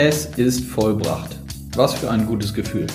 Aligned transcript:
Es 0.00 0.26
ist 0.36 0.64
vollbracht. 0.64 1.36
Was 1.74 1.94
für 1.94 2.08
ein 2.08 2.24
gutes 2.24 2.54
Gefühl. 2.54 2.86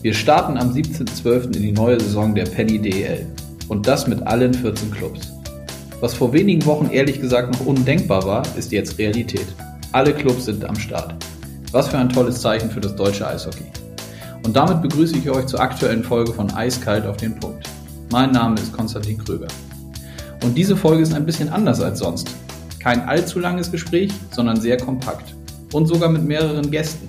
Wir 0.00 0.14
starten 0.14 0.56
am 0.56 0.72
17.12. 0.72 1.44
in 1.56 1.62
die 1.62 1.72
neue 1.72 2.00
Saison 2.00 2.34
der 2.34 2.44
Penny 2.44 2.78
DEL. 2.78 3.26
Und 3.68 3.86
das 3.86 4.06
mit 4.06 4.26
allen 4.26 4.54
14 4.54 4.92
Clubs. 4.92 5.30
Was 6.00 6.14
vor 6.14 6.32
wenigen 6.32 6.64
Wochen 6.64 6.88
ehrlich 6.90 7.20
gesagt 7.20 7.52
noch 7.52 7.66
undenkbar 7.66 8.24
war, 8.24 8.42
ist 8.56 8.72
jetzt 8.72 8.96
Realität. 8.96 9.44
Alle 9.92 10.14
Clubs 10.14 10.46
sind 10.46 10.64
am 10.64 10.74
Start. 10.76 11.14
Was 11.70 11.88
für 11.88 11.98
ein 11.98 12.08
tolles 12.08 12.40
Zeichen 12.40 12.70
für 12.70 12.80
das 12.80 12.96
deutsche 12.96 13.28
Eishockey. 13.28 13.66
Und 14.42 14.56
damit 14.56 14.80
begrüße 14.80 15.18
ich 15.18 15.28
euch 15.28 15.44
zur 15.44 15.60
aktuellen 15.60 16.02
Folge 16.02 16.32
von 16.32 16.50
Eiskalt 16.50 17.04
auf 17.04 17.18
den 17.18 17.38
Punkt. 17.38 17.68
Mein 18.10 18.30
Name 18.30 18.54
ist 18.54 18.72
Konstantin 18.72 19.18
Kröger. 19.18 19.48
Und 20.42 20.56
diese 20.56 20.78
Folge 20.78 21.02
ist 21.02 21.12
ein 21.12 21.26
bisschen 21.26 21.50
anders 21.50 21.82
als 21.82 21.98
sonst. 21.98 22.30
Kein 22.78 23.06
allzu 23.06 23.38
langes 23.38 23.70
Gespräch, 23.70 24.10
sondern 24.30 24.58
sehr 24.58 24.78
kompakt. 24.78 25.34
Und 25.72 25.86
sogar 25.86 26.10
mit 26.10 26.24
mehreren 26.24 26.70
Gästen. 26.70 27.08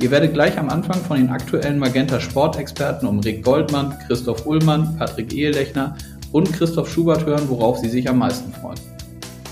Ihr 0.00 0.10
werdet 0.10 0.34
gleich 0.34 0.58
am 0.58 0.68
Anfang 0.68 1.00
von 1.00 1.16
den 1.16 1.30
aktuellen 1.30 1.78
Magenta 1.78 2.20
Sportexperten 2.20 3.08
um 3.08 3.20
Rick 3.20 3.44
Goldmann, 3.44 3.96
Christoph 4.06 4.44
Ullmann, 4.46 4.96
Patrick 4.98 5.32
Ehelechner 5.32 5.96
und 6.32 6.52
Christoph 6.52 6.90
Schubert 6.90 7.24
hören, 7.24 7.48
worauf 7.48 7.78
sie 7.78 7.88
sich 7.88 8.08
am 8.08 8.18
meisten 8.18 8.52
freuen. 8.52 8.80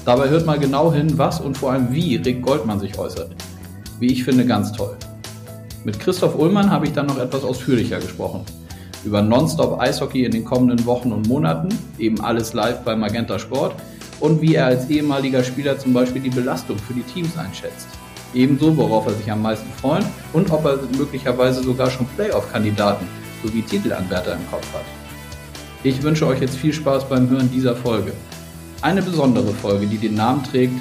Dabei 0.04 0.28
hört 0.28 0.44
mal 0.44 0.58
genau 0.58 0.92
hin, 0.92 1.16
was 1.16 1.40
und 1.40 1.56
vor 1.56 1.72
allem 1.72 1.92
wie 1.92 2.16
Rick 2.16 2.42
Goldmann 2.42 2.80
sich 2.80 2.98
äußert. 2.98 3.30
Wie 4.00 4.08
ich 4.08 4.24
finde, 4.24 4.44
ganz 4.44 4.72
toll. 4.72 4.96
Mit 5.84 6.00
Christoph 6.00 6.36
Ullmann 6.36 6.70
habe 6.70 6.86
ich 6.86 6.92
dann 6.92 7.06
noch 7.06 7.18
etwas 7.18 7.44
ausführlicher 7.44 8.00
gesprochen. 8.00 8.40
Über 9.04 9.22
Nonstop 9.22 9.80
Eishockey 9.80 10.24
in 10.24 10.32
den 10.32 10.44
kommenden 10.44 10.84
Wochen 10.86 11.12
und 11.12 11.28
Monaten, 11.28 11.68
eben 11.98 12.20
alles 12.20 12.52
live 12.52 12.80
bei 12.80 12.96
Magenta 12.96 13.38
Sport 13.38 13.76
und 14.18 14.42
wie 14.42 14.56
er 14.56 14.66
als 14.66 14.90
ehemaliger 14.90 15.42
Spieler 15.44 15.78
zum 15.78 15.92
Beispiel 15.92 16.22
die 16.22 16.30
Belastung 16.30 16.78
für 16.78 16.94
die 16.94 17.02
Teams 17.02 17.36
einschätzt. 17.38 17.86
Ebenso, 18.34 18.76
worauf 18.76 19.06
er 19.06 19.14
sich 19.14 19.30
am 19.30 19.42
meisten 19.42 19.70
freut 19.80 20.04
und 20.32 20.50
ob 20.50 20.64
er 20.64 20.78
möglicherweise 20.96 21.62
sogar 21.62 21.90
schon 21.90 22.06
Playoff-Kandidaten 22.16 23.06
sowie 23.42 23.62
Titelanwärter 23.62 24.34
im 24.34 24.50
Kopf 24.50 24.72
hat. 24.72 24.84
Ich 25.84 26.02
wünsche 26.02 26.26
euch 26.26 26.40
jetzt 26.40 26.56
viel 26.56 26.72
Spaß 26.72 27.08
beim 27.08 27.28
Hören 27.28 27.50
dieser 27.50 27.74
Folge. 27.74 28.12
Eine 28.80 29.02
besondere 29.02 29.52
Folge, 29.52 29.86
die 29.86 29.98
den 29.98 30.14
Namen 30.14 30.42
trägt 30.44 30.74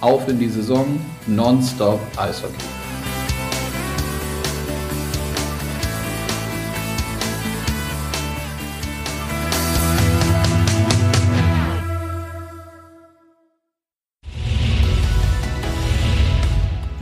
Auf 0.00 0.28
in 0.28 0.38
die 0.38 0.48
Saison 0.48 1.00
Nonstop 1.26 2.00
Eishockey. 2.16 2.54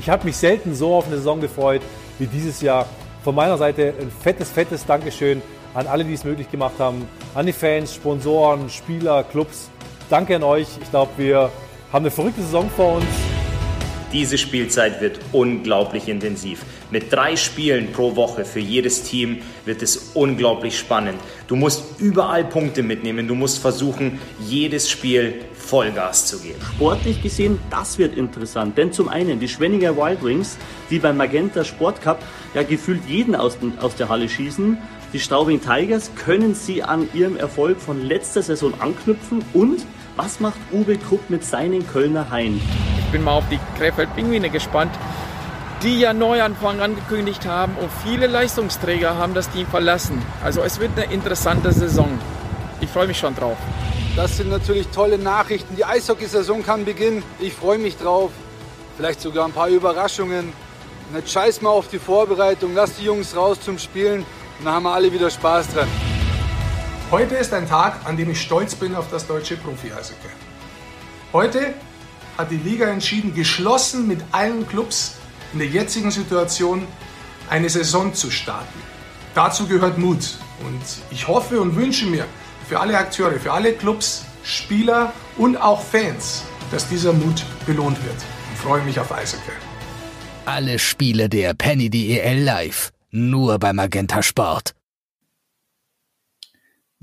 Ich 0.05 0.11
habe 0.11 0.27
mich 0.27 0.37
selten 0.37 0.75
so 0.75 0.97
auf 0.97 1.07
eine 1.07 1.17
Saison 1.17 1.41
gefreut 1.41 1.81
wie 2.19 2.27
dieses 2.27 2.61
Jahr. 2.61 2.85
Von 3.23 3.35
meiner 3.35 3.57
Seite 3.57 3.95
ein 3.99 4.11
fettes, 4.11 4.51
fettes 4.51 4.85
Dankeschön 4.85 5.41
an 5.73 5.87
alle, 5.87 6.05
die 6.05 6.13
es 6.13 6.25
möglich 6.25 6.51
gemacht 6.51 6.75
haben, 6.79 7.09
an 7.35 7.47
die 7.47 7.55
Fans, 7.55 7.95
Sponsoren, 7.95 8.69
Spieler, 8.69 9.25
Clubs. 9.25 9.71
Danke 10.11 10.37
an 10.37 10.43
euch. 10.43 10.69
Ich 10.83 10.91
glaube, 10.91 11.11
wir 11.17 11.51
haben 11.91 12.03
eine 12.03 12.11
verrückte 12.11 12.43
Saison 12.43 12.69
vor 12.77 12.97
uns. 12.97 13.34
Diese 14.15 14.39
Spielzeit 14.39 15.01
wird 15.01 15.19
unglaublich 15.33 16.07
intensiv. 16.07 16.61
Mit 16.93 17.13
drei 17.13 17.35
Spielen 17.35 17.91
pro 17.91 18.15
Woche 18.15 18.45
für 18.45 18.61
jedes 18.61 19.03
Team 19.03 19.39
wird 19.65 19.83
es 19.83 20.13
unglaublich 20.15 20.79
spannend. 20.79 21.19
Du 21.49 21.57
musst 21.57 22.01
überall 22.01 22.45
Punkte 22.45 22.85
mitnehmen. 22.85 23.27
Du 23.27 23.35
musst 23.35 23.59
versuchen, 23.59 24.21
jedes 24.39 24.89
Spiel 24.89 25.41
Vollgas 25.57 26.27
zu 26.27 26.39
geben. 26.39 26.61
Sportlich 26.77 27.25
gesehen, 27.25 27.59
das 27.71 27.99
wird 27.99 28.17
interessant. 28.17 28.79
Denn 28.79 28.93
zum 28.93 29.09
einen 29.09 29.41
die 29.41 29.49
Schwenninger 29.49 29.97
Wild 29.97 30.23
Wings, 30.23 30.59
die 30.91 31.01
beim 31.01 31.17
Magenta 31.17 31.65
Sport 31.65 32.01
Cup 32.01 32.23
ja 32.55 32.63
gefühlt 32.63 33.03
jeden 33.09 33.35
aus, 33.35 33.59
den, 33.59 33.77
aus 33.81 33.97
der 33.97 34.09
Halle 34.09 34.29
schießen. 34.29 34.79
Die 35.13 35.19
Straubing 35.19 35.61
Tigers 35.61 36.13
können 36.15 36.55
sie 36.55 36.85
an 36.85 37.09
ihrem 37.15 37.37
Erfolg 37.37 37.81
von 37.81 38.01
letzter 38.01 38.43
Saison 38.43 38.75
anknüpfen 38.79 39.45
und 39.53 39.85
was 40.15 40.39
macht 40.39 40.61
Uwe 40.71 40.99
Krupp 40.99 41.29
mit 41.31 41.45
seinen 41.45 41.85
Kölner 41.89 42.31
Haien? 42.31 42.61
Ich 43.15 43.17
bin 43.17 43.27
mal 43.27 43.35
auf 43.35 43.49
die 43.49 43.61
Krefeld-Pinguine 43.79 44.51
gespannt, 44.51 44.91
die 45.85 46.01
ja 46.01 46.13
Neuanfang 46.13 46.81
angekündigt 46.81 47.47
haben 47.47 47.77
und 47.77 47.89
viele 48.05 48.27
Leistungsträger 48.27 49.17
haben 49.17 49.35
das 49.35 49.49
Team 49.51 49.69
verlassen. 49.69 50.21
Also 50.43 50.63
es 50.63 50.81
wird 50.81 50.99
eine 50.99 51.13
interessante 51.13 51.71
Saison. 51.71 52.19
Ich 52.81 52.91
freue 52.91 53.07
mich 53.07 53.17
schon 53.17 53.37
drauf. 53.37 53.57
Das 54.17 54.37
sind 54.37 54.51
natürlich 54.51 54.89
tolle 54.89 55.17
Nachrichten. 55.17 55.77
Die 55.77 55.85
Eishockeysaison 55.85 56.65
kann 56.65 56.85
beginnen. 56.85 57.23
Ich 57.39 57.53
freue 57.53 57.79
mich 57.79 57.97
drauf. 57.97 58.33
Vielleicht 58.97 59.21
sogar 59.21 59.45
ein 59.47 59.53
paar 59.53 59.69
Überraschungen. 59.69 60.53
Und 61.09 61.17
jetzt 61.17 61.31
scheiß 61.31 61.63
mal 61.63 61.71
auf 61.71 61.87
die 61.87 62.01
Vorbereitung. 62.01 62.73
Lass 62.75 62.97
die 62.97 63.05
Jungs 63.05 63.37
raus 63.37 63.61
zum 63.61 63.79
Spielen. 63.79 64.27
Und 64.59 64.65
dann 64.65 64.75
haben 64.75 64.83
wir 64.83 64.93
alle 64.93 65.13
wieder 65.13 65.31
Spaß 65.31 65.73
dran. 65.73 65.87
Heute 67.13 67.37
ist 67.37 67.55
ein 67.55 67.69
Tag, 67.69 68.01
an 68.07 68.17
dem 68.17 68.31
ich 68.31 68.41
stolz 68.41 68.75
bin 68.75 68.97
auf 68.97 69.09
das 69.09 69.25
deutsche 69.25 69.57
Profi-Eishockey. 69.57 70.31
Heute 71.33 71.75
hat 72.37 72.51
die 72.51 72.57
Liga 72.57 72.87
entschieden, 72.87 73.35
geschlossen 73.35 74.07
mit 74.07 74.21
allen 74.33 74.67
Clubs 74.67 75.17
in 75.53 75.59
der 75.61 75.69
jetzigen 75.69 76.11
Situation 76.11 76.87
eine 77.49 77.69
Saison 77.69 78.15
zu 78.15 78.31
starten. 78.31 78.81
Dazu 79.35 79.67
gehört 79.67 79.99
Mut. 79.99 80.39
Und 80.61 80.83
ich 81.11 81.29
hoffe 81.29 81.61
und 81.61 81.77
wünsche 81.77 82.07
mir 82.07 82.27
für 82.69 82.81
alle 82.81 82.97
Akteure, 82.97 83.39
für 83.39 83.53
alle 83.53 83.73
Clubs, 83.73 84.25
Spieler 84.45 85.13
und 85.37 85.57
auch 85.57 85.83
Fans, 85.83 86.43
dass 86.71 86.89
dieser 86.89 87.13
Mut 87.13 87.45
belohnt 87.67 88.03
wird. 88.05 88.17
Und 88.51 88.59
freue 88.59 88.83
mich 88.85 88.99
auf 88.99 89.13
Eishockey. 89.13 89.53
Alle 90.47 90.79
Spiele 90.79 91.29
der 91.29 91.55
Penny 91.55 91.91
DEL 91.91 92.43
live. 92.43 92.91
Nur 93.11 93.59
bei 93.59 93.73
Magenta 93.73 94.23
Sport. 94.23 94.73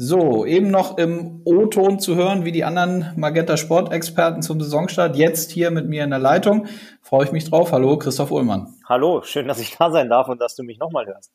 So, 0.03 0.47
eben 0.47 0.71
noch 0.71 0.97
im 0.97 1.41
O-Ton 1.45 1.99
zu 1.99 2.15
hören, 2.15 2.43
wie 2.43 2.51
die 2.51 2.63
anderen 2.63 3.13
Magenta 3.17 3.55
Sport-Experten 3.55 4.41
zum 4.41 4.59
Saisonstart. 4.59 5.15
Jetzt 5.15 5.51
hier 5.51 5.69
mit 5.69 5.87
mir 5.89 6.03
in 6.03 6.09
der 6.09 6.17
Leitung. 6.17 6.65
Freue 7.03 7.25
ich 7.25 7.31
mich 7.31 7.47
drauf. 7.47 7.71
Hallo, 7.71 7.99
Christoph 7.99 8.31
Ullmann. 8.31 8.73
Hallo, 8.89 9.21
schön, 9.21 9.47
dass 9.47 9.59
ich 9.59 9.77
da 9.77 9.91
sein 9.91 10.09
darf 10.09 10.27
und 10.27 10.41
dass 10.41 10.55
du 10.55 10.63
mich 10.63 10.79
nochmal 10.79 11.05
hörst. 11.05 11.31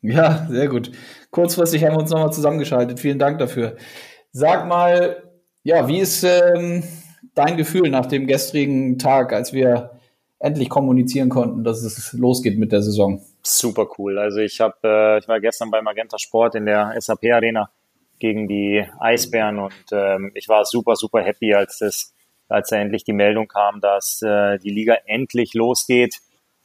Ja, 0.00 0.46
sehr 0.48 0.68
gut. 0.68 0.90
Kurzfristig 1.30 1.84
haben 1.84 1.96
wir 1.96 1.98
uns 1.98 2.10
nochmal 2.10 2.32
zusammengeschaltet. 2.32 2.98
Vielen 2.98 3.18
Dank 3.18 3.40
dafür. 3.40 3.76
Sag 4.32 4.66
mal, 4.66 5.22
ja, 5.62 5.86
wie 5.86 5.98
ist 5.98 6.24
ähm, 6.24 6.84
dein 7.34 7.58
Gefühl 7.58 7.90
nach 7.90 8.06
dem 8.06 8.26
gestrigen 8.26 8.98
Tag, 8.98 9.34
als 9.34 9.52
wir 9.52 9.90
endlich 10.38 10.70
kommunizieren 10.70 11.28
konnten, 11.28 11.62
dass 11.62 11.82
es 11.82 12.14
losgeht 12.14 12.58
mit 12.58 12.72
der 12.72 12.80
Saison? 12.80 13.20
Super 13.42 13.86
cool. 13.98 14.18
Also 14.18 14.38
ich 14.38 14.62
habe, 14.62 14.76
äh, 14.82 15.18
ich 15.18 15.28
war 15.28 15.40
gestern 15.40 15.70
bei 15.70 15.82
Magenta 15.82 16.18
Sport 16.18 16.54
in 16.54 16.64
der 16.64 16.94
SAP 16.98 17.24
Arena 17.34 17.68
gegen 18.18 18.48
die 18.48 18.84
Eisbären 18.98 19.58
und 19.58 19.74
ähm, 19.92 20.30
ich 20.34 20.48
war 20.48 20.64
super, 20.64 20.96
super 20.96 21.22
happy, 21.22 21.54
als 21.54 21.78
das, 21.78 22.14
als 22.48 22.70
da 22.70 22.76
endlich 22.76 23.04
die 23.04 23.12
Meldung 23.12 23.48
kam, 23.48 23.80
dass 23.80 24.22
äh, 24.22 24.58
die 24.58 24.70
Liga 24.70 24.96
endlich 25.06 25.54
losgeht, 25.54 26.16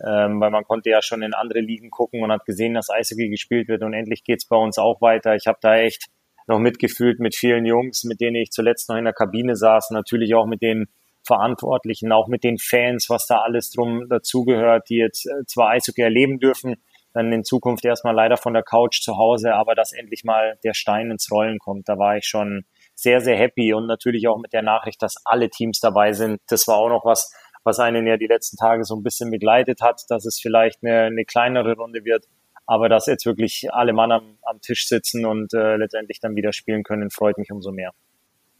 ähm, 0.06 0.40
weil 0.40 0.52
man 0.52 0.66
konnte 0.66 0.90
ja 0.90 1.02
schon 1.02 1.22
in 1.22 1.34
andere 1.34 1.59
Ligen 1.59 1.90
gucken 1.90 2.24
und 2.24 2.31
hat 2.31 2.46
gesehen, 2.46 2.74
dass 2.74 2.90
Eishockey 2.90 3.30
gespielt 3.30 3.68
wird 3.68 3.84
und 3.84 3.94
endlich 3.94 4.24
geht's 4.24 4.46
bei 4.46 4.58
uns 4.58 4.78
auch 4.78 5.02
weiter. 5.02 5.36
Ich 5.36 5.47
habe 5.47 5.59
da 5.62 5.78
echt 5.78 6.08
noch 6.47 6.59
mitgefühlt 6.59 7.19
mit 7.19 7.36
vielen 7.36 7.66
Jungs, 7.66 8.03
mit 8.03 8.19
denen 8.19 8.36
ich 8.36 8.52
zuletzt 8.52 8.90
noch 8.90 8.97
in 8.97 9.06
der 9.06 9.13
Kabine 9.13 9.56
saß, 9.56 9.92
natürlich 9.92 10.36
auch 10.36 10.46
mit 10.46 10.62
den 10.62 10.88
Verantwortlichen, 11.25 12.12
auch 12.12 12.28
mit 12.28 12.44
den 12.44 12.58
Fans, 12.58 13.09
was 13.09 13.28
da 13.28 13.38
alles 13.38 13.72
drum 13.72 14.09
dazugehört, 14.09 14.90
die 14.90 14.97
jetzt 14.97 15.25
äh, 15.25 15.46
zwar 15.46 15.69
Eishockey 15.69 16.02
erleben 16.02 16.40
dürfen, 16.40 16.75
dann 17.13 17.31
in 17.31 17.44
Zukunft 17.44 17.85
erstmal 17.85 18.16
leider 18.16 18.38
von 18.38 18.53
der 18.53 18.63
Couch 18.63 19.01
zu 19.01 19.18
Hause, 19.18 19.53
aber 19.53 19.75
dass 19.75 19.94
endlich 19.94 20.24
mal 20.24 20.57
der 20.63 20.74
Stein 20.74 21.12
ins 21.12 21.31
Rollen 21.31 21.59
kommt, 21.59 21.88
da 21.88 21.97
war 21.97 22.18
ich 22.18 22.25
schon 22.25 22.66
sehr, 22.96 23.22
sehr 23.22 23.38
happy 23.38 23.74
und 23.74 23.88
natürlich 23.88 24.28
auch 24.28 24.40
mit 24.40 24.53
der 24.53 24.63
Nachricht, 24.63 25.01
dass 25.01 25.16
alle 25.25 25.50
Teams 25.50 25.79
dabei 25.79 26.13
sind. 26.13 26.41
Das 26.47 26.68
war 26.68 26.78
auch 26.78 26.90
noch 26.90 27.06
was, 27.06 27.31
was 27.63 27.79
einen 27.79 28.07
ja 28.07 28.18
die 28.18 28.27
letzten 28.27 28.57
Tage 28.57 28.83
so 28.83 28.95
ein 28.95 29.04
bisschen 29.04 29.31
begleitet 29.31 29.81
hat, 29.81 30.01
dass 30.10 30.25
es 30.25 30.39
vielleicht 30.42 30.83
eine, 30.83 31.04
eine 31.04 31.25
kleinere 31.25 31.75
Runde 31.75 32.04
wird, 32.04 32.25
aber 32.65 32.89
dass 32.89 33.06
jetzt 33.06 33.25
wirklich 33.25 33.68
alle 33.71 33.94
Mann 33.94 34.12
am, 34.12 34.38
am 34.44 34.62
Tisch 34.62 34.88
sitzen 34.88 35.25
und 35.25 35.54
äh, 35.54 35.77
letztendlich 35.77 36.19
dann 36.19 36.36
wieder 36.36 36.54
spielen 36.54 36.83
können, 36.83 37.09
freut 37.09 37.38
mich 37.38 37.51
umso 37.51 37.71
mehr. 37.71 37.94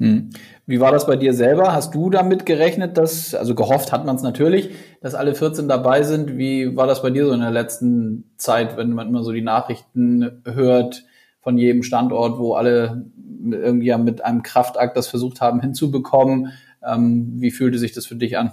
Hm. 0.04 0.30
Wie 0.66 0.80
war 0.80 0.92
das 0.92 1.08
bei 1.08 1.16
dir 1.16 1.34
selber? 1.34 1.74
Hast 1.74 1.96
du 1.96 2.10
damit 2.10 2.46
gerechnet, 2.46 2.98
dass, 2.98 3.34
also 3.34 3.56
gehofft 3.56 3.92
hat 3.92 4.06
man 4.06 4.18
es 4.18 4.22
natürlich, 4.22 4.72
dass 5.02 5.16
alle 5.16 5.34
14 5.34 5.68
dabei 5.68 6.04
sind? 6.04 6.38
Wie 6.38 6.76
war 6.76 6.88
das 6.88 7.02
bei 7.02 7.10
dir 7.10 7.26
so 7.26 7.32
in 7.32 7.40
der 7.40 7.52
letzten 7.52 8.32
Zeit, 8.38 8.76
wenn 8.76 8.92
man 8.92 9.08
immer 9.08 9.24
so 9.24 9.32
die 9.32 9.42
Nachrichten 9.42 10.42
hört 10.46 11.06
von 11.42 11.58
jedem 11.58 11.84
Standort, 11.84 12.38
wo 12.38 12.54
alle 12.54 13.06
irgendwie 13.50 13.96
mit 13.98 14.24
einem 14.24 14.44
Kraftakt 14.44 14.98
das 14.98 15.08
versucht 15.08 15.40
haben 15.40 15.62
hinzubekommen? 15.62 16.52
Ähm, 16.86 17.36
wie 17.38 17.52
fühlte 17.52 17.78
sich 17.78 17.94
das 17.94 18.06
für 18.06 18.16
dich 18.16 18.38
an? 18.38 18.52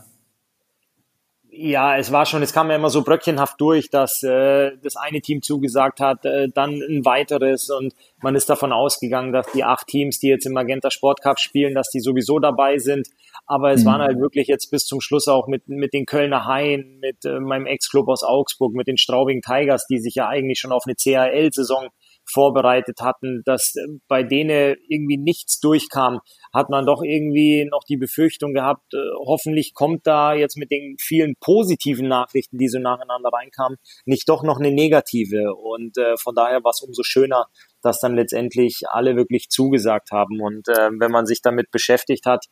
Ja, 1.63 1.99
es 1.99 2.11
war 2.11 2.25
schon, 2.25 2.43
es 2.43 2.55
kam 2.55 2.71
ja 2.71 2.77
immer 2.77 2.89
so 2.89 3.03
bröckchenhaft 3.03 3.61
durch, 3.61 3.91
dass 3.91 4.23
äh, 4.23 4.71
das 4.83 4.97
eine 4.97 5.21
Team 5.21 5.43
zugesagt 5.43 6.01
hat, 6.01 6.25
äh, 6.25 6.49
dann 6.49 6.81
ein 6.81 7.05
weiteres 7.05 7.69
und 7.69 7.93
man 8.23 8.35
ist 8.35 8.49
davon 8.49 8.73
ausgegangen, 8.73 9.31
dass 9.35 9.47
die 9.53 9.63
acht 9.63 9.87
Teams, 9.87 10.19
die 10.19 10.29
jetzt 10.29 10.47
im 10.47 10.55
Magenta 10.55 10.91
Sport 10.91 11.21
Cup 11.21 11.39
spielen, 11.39 11.75
dass 11.75 11.91
die 11.91 12.01
sowieso 12.01 12.39
dabei 12.39 12.79
sind. 12.79 13.09
Aber 13.45 13.73
es 13.73 13.83
mhm. 13.83 13.89
waren 13.89 14.01
halt 14.01 14.19
wirklich 14.21 14.49
jetzt 14.49 14.71
bis 14.71 14.87
zum 14.87 15.03
Schluss 15.03 15.29
auch 15.29 15.49
mit, 15.49 15.69
mit 15.69 15.93
den 15.93 16.07
Kölner 16.07 16.47
Haien, 16.47 16.99
mit 16.99 17.27
äh, 17.27 17.39
meinem 17.41 17.67
Ex-Club 17.67 18.09
aus 18.09 18.23
Augsburg, 18.23 18.73
mit 18.73 18.87
den 18.87 18.97
Straubing 18.97 19.43
Tigers, 19.43 19.87
die 19.87 19.99
sich 19.99 20.15
ja 20.15 20.29
eigentlich 20.29 20.61
schon 20.61 20.73
auf 20.73 20.85
eine 20.87 20.95
CHL-Saison 20.95 21.89
vorbereitet 22.31 23.01
hatten, 23.01 23.43
dass 23.45 23.75
äh, 23.77 23.99
bei 24.09 24.23
denen 24.23 24.77
irgendwie 24.89 25.19
nichts 25.19 25.61
durchkam, 25.61 26.21
hat 26.53 26.71
man 26.71 26.87
doch 26.87 27.03
irgendwie 27.03 27.67
noch 27.71 27.85
die 27.89 27.97
Befürchtung 27.97 28.55
gehabt, 28.55 28.95
äh, 28.95 28.99
hoffentlich 29.27 29.75
kommt 29.75 30.07
da 30.07 30.35
jetzt 30.35 30.57
mit 30.57 30.71
den 30.71 30.97
vielen 30.99 31.35
positiven 31.41 32.09
Nachrichten, 32.09 32.59
die 32.59 32.69
so 32.69 32.79
nacheinander 32.79 33.31
reinkamen, 33.33 33.79
nicht 34.05 34.29
doch 34.29 34.43
noch 34.43 34.59
eine 34.59 34.71
negative. 34.71 35.55
Und 35.55 35.99
äh, 35.99 36.17
von 36.17 36.35
daher 36.35 36.63
war 36.65 36.71
es 36.71 36.83
umso 36.83 37.03
schöner, 37.03 37.47
dass 37.83 38.01
dann 38.01 38.15
letztendlich 38.15 38.83
alle 38.89 39.17
wirklich 39.17 39.49
zugesagt 39.49 40.11
haben. 40.13 40.41
Und 40.41 40.67
wenn 40.69 41.11
man 41.11 41.25
sich 41.25 41.41
damit 41.41 41.71
beschäftigt 41.71 42.27
hat, 42.27 42.45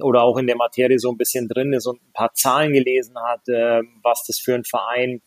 oder 0.00 0.22
auch 0.22 0.36
in 0.36 0.46
der 0.46 0.56
Materie 0.56 0.98
so 0.98 1.10
ein 1.10 1.16
bisschen 1.16 1.48
drin 1.48 1.72
ist 1.72 1.86
und 1.86 2.00
ein 2.02 2.12
paar 2.12 2.32
Zahlen 2.34 2.72
gelesen 2.72 3.16
hat, 3.18 3.48
äh, 3.48 3.82
was 4.02 4.24
das 4.26 4.38
für 4.38 4.54
ein 4.54 4.64
Verein 4.64 5.22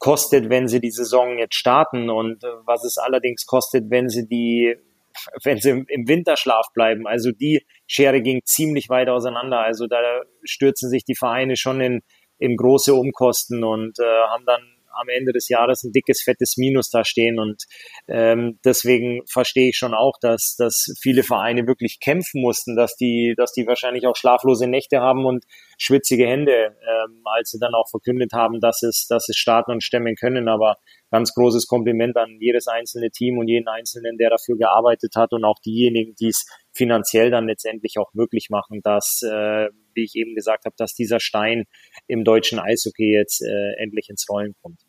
kostet, 0.00 0.48
wenn 0.50 0.66
sie 0.66 0.80
die 0.80 0.90
Saison 0.90 1.38
jetzt 1.38 1.54
starten 1.54 2.10
und 2.10 2.42
äh, 2.42 2.48
was 2.64 2.84
es 2.84 2.98
allerdings 2.98 3.46
kostet, 3.46 3.90
wenn 3.90 4.08
sie 4.08 4.26
die 4.26 4.74
wenn 5.44 5.58
sie 5.58 5.84
im 5.86 6.08
Winterschlaf 6.08 6.66
bleiben. 6.74 7.06
Also 7.06 7.30
die 7.30 7.64
Schere 7.86 8.22
ging 8.22 8.40
ziemlich 8.44 8.88
weit 8.88 9.08
auseinander. 9.08 9.60
Also 9.60 9.86
da 9.86 9.98
stürzen 10.44 10.88
sich 10.88 11.04
die 11.04 11.16
Vereine 11.16 11.56
schon 11.56 11.80
in, 11.80 12.00
in 12.38 12.56
große 12.56 12.94
Umkosten 12.94 13.62
und 13.62 13.98
äh, 13.98 14.28
haben 14.28 14.44
dann 14.46 14.62
am 15.00 15.08
Ende 15.08 15.32
des 15.32 15.48
Jahres 15.48 15.82
ein 15.82 15.92
dickes, 15.92 16.22
fettes 16.22 16.56
Minus 16.56 16.90
da 16.90 17.04
stehen. 17.04 17.38
Und 17.38 17.64
ähm, 18.08 18.58
deswegen 18.64 19.22
verstehe 19.30 19.68
ich 19.68 19.76
schon 19.76 19.94
auch, 19.94 20.14
dass, 20.20 20.56
dass 20.58 20.92
viele 21.00 21.22
Vereine 21.22 21.66
wirklich 21.66 21.98
kämpfen 22.00 22.40
mussten, 22.40 22.76
dass 22.76 22.96
die, 22.96 23.34
dass 23.36 23.52
die 23.52 23.66
wahrscheinlich 23.66 24.06
auch 24.06 24.16
schlaflose 24.16 24.66
Nächte 24.66 25.00
haben 25.00 25.24
und 25.24 25.44
schwitzige 25.78 26.26
Hände, 26.26 26.76
ähm, 26.82 27.22
als 27.24 27.50
sie 27.50 27.58
dann 27.58 27.74
auch 27.74 27.88
verkündet 27.88 28.32
haben, 28.32 28.60
dass 28.60 28.82
es, 28.82 29.06
dass 29.08 29.28
es 29.28 29.36
starten 29.36 29.72
und 29.72 29.82
stemmen 29.82 30.14
können. 30.14 30.48
Aber 30.48 30.76
ganz 31.10 31.34
großes 31.34 31.66
Kompliment 31.66 32.16
an 32.16 32.38
jedes 32.40 32.66
einzelne 32.68 33.10
Team 33.10 33.38
und 33.38 33.48
jeden 33.48 33.68
Einzelnen, 33.68 34.16
der 34.16 34.30
dafür 34.30 34.56
gearbeitet 34.56 35.14
hat 35.16 35.32
und 35.32 35.44
auch 35.44 35.58
diejenigen, 35.64 36.14
die 36.20 36.28
es 36.28 36.44
finanziell 36.80 37.30
dann 37.30 37.46
letztendlich 37.46 37.98
auch 37.98 38.14
möglich 38.14 38.48
machen, 38.48 38.80
dass, 38.82 39.20
äh, 39.22 39.68
wie 39.92 40.04
ich 40.04 40.14
eben 40.14 40.34
gesagt 40.34 40.64
habe, 40.64 40.74
dass 40.78 40.94
dieser 40.94 41.20
Stein 41.20 41.64
im 42.06 42.24
deutschen 42.24 42.58
Eishockey 42.58 43.12
jetzt 43.12 43.42
äh, 43.42 43.82
endlich 43.82 44.08
ins 44.08 44.24
Rollen 44.30 44.54
kommt. 44.62 44.80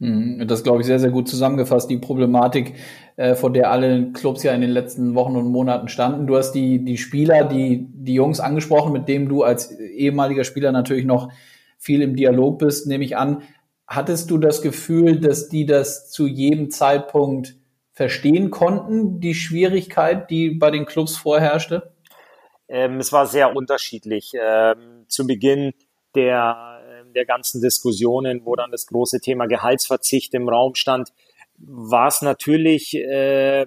Mhm. 0.00 0.44
Das 0.48 0.64
glaube 0.64 0.80
ich 0.80 0.86
sehr, 0.86 0.98
sehr 0.98 1.10
gut 1.10 1.28
zusammengefasst, 1.28 1.88
die 1.88 1.98
Problematik, 1.98 2.74
äh, 3.16 3.36
vor 3.36 3.52
der 3.52 3.70
alle 3.70 4.10
Clubs 4.10 4.42
ja 4.42 4.52
in 4.52 4.62
den 4.62 4.70
letzten 4.70 5.14
Wochen 5.14 5.36
und 5.36 5.46
Monaten 5.46 5.86
standen. 5.86 6.26
Du 6.26 6.36
hast 6.36 6.52
die, 6.52 6.84
die 6.84 6.98
Spieler, 6.98 7.44
die, 7.44 7.86
die 7.88 8.14
Jungs 8.14 8.40
angesprochen, 8.40 8.92
mit 8.92 9.06
denen 9.06 9.28
du 9.28 9.44
als 9.44 9.70
ehemaliger 9.78 10.42
Spieler 10.42 10.72
natürlich 10.72 11.04
noch 11.04 11.30
viel 11.78 12.02
im 12.02 12.16
Dialog 12.16 12.58
bist, 12.58 12.88
nehme 12.88 13.04
ich 13.04 13.16
an. 13.16 13.42
Hattest 13.86 14.28
du 14.32 14.38
das 14.38 14.60
Gefühl, 14.60 15.20
dass 15.20 15.48
die 15.48 15.66
das 15.66 16.10
zu 16.10 16.26
jedem 16.26 16.70
Zeitpunkt 16.70 17.54
verstehen 17.98 18.52
konnten, 18.52 19.18
die 19.18 19.34
Schwierigkeit, 19.34 20.30
die 20.30 20.50
bei 20.50 20.70
den 20.70 20.86
Clubs 20.86 21.16
vorherrschte? 21.16 21.92
Ähm, 22.68 23.00
es 23.00 23.12
war 23.12 23.26
sehr 23.26 23.56
unterschiedlich. 23.56 24.34
Ähm, 24.40 25.04
zu 25.08 25.26
Beginn 25.26 25.72
der, 26.14 26.80
ähm, 26.88 27.12
der 27.12 27.24
ganzen 27.24 27.60
Diskussionen, 27.60 28.42
wo 28.44 28.54
dann 28.54 28.70
das 28.70 28.86
große 28.86 29.18
Thema 29.18 29.46
Gehaltsverzicht 29.46 30.32
im 30.34 30.48
Raum 30.48 30.76
stand, 30.76 31.08
war 31.56 32.06
es 32.06 32.22
natürlich 32.22 32.94
äh, 32.94 33.66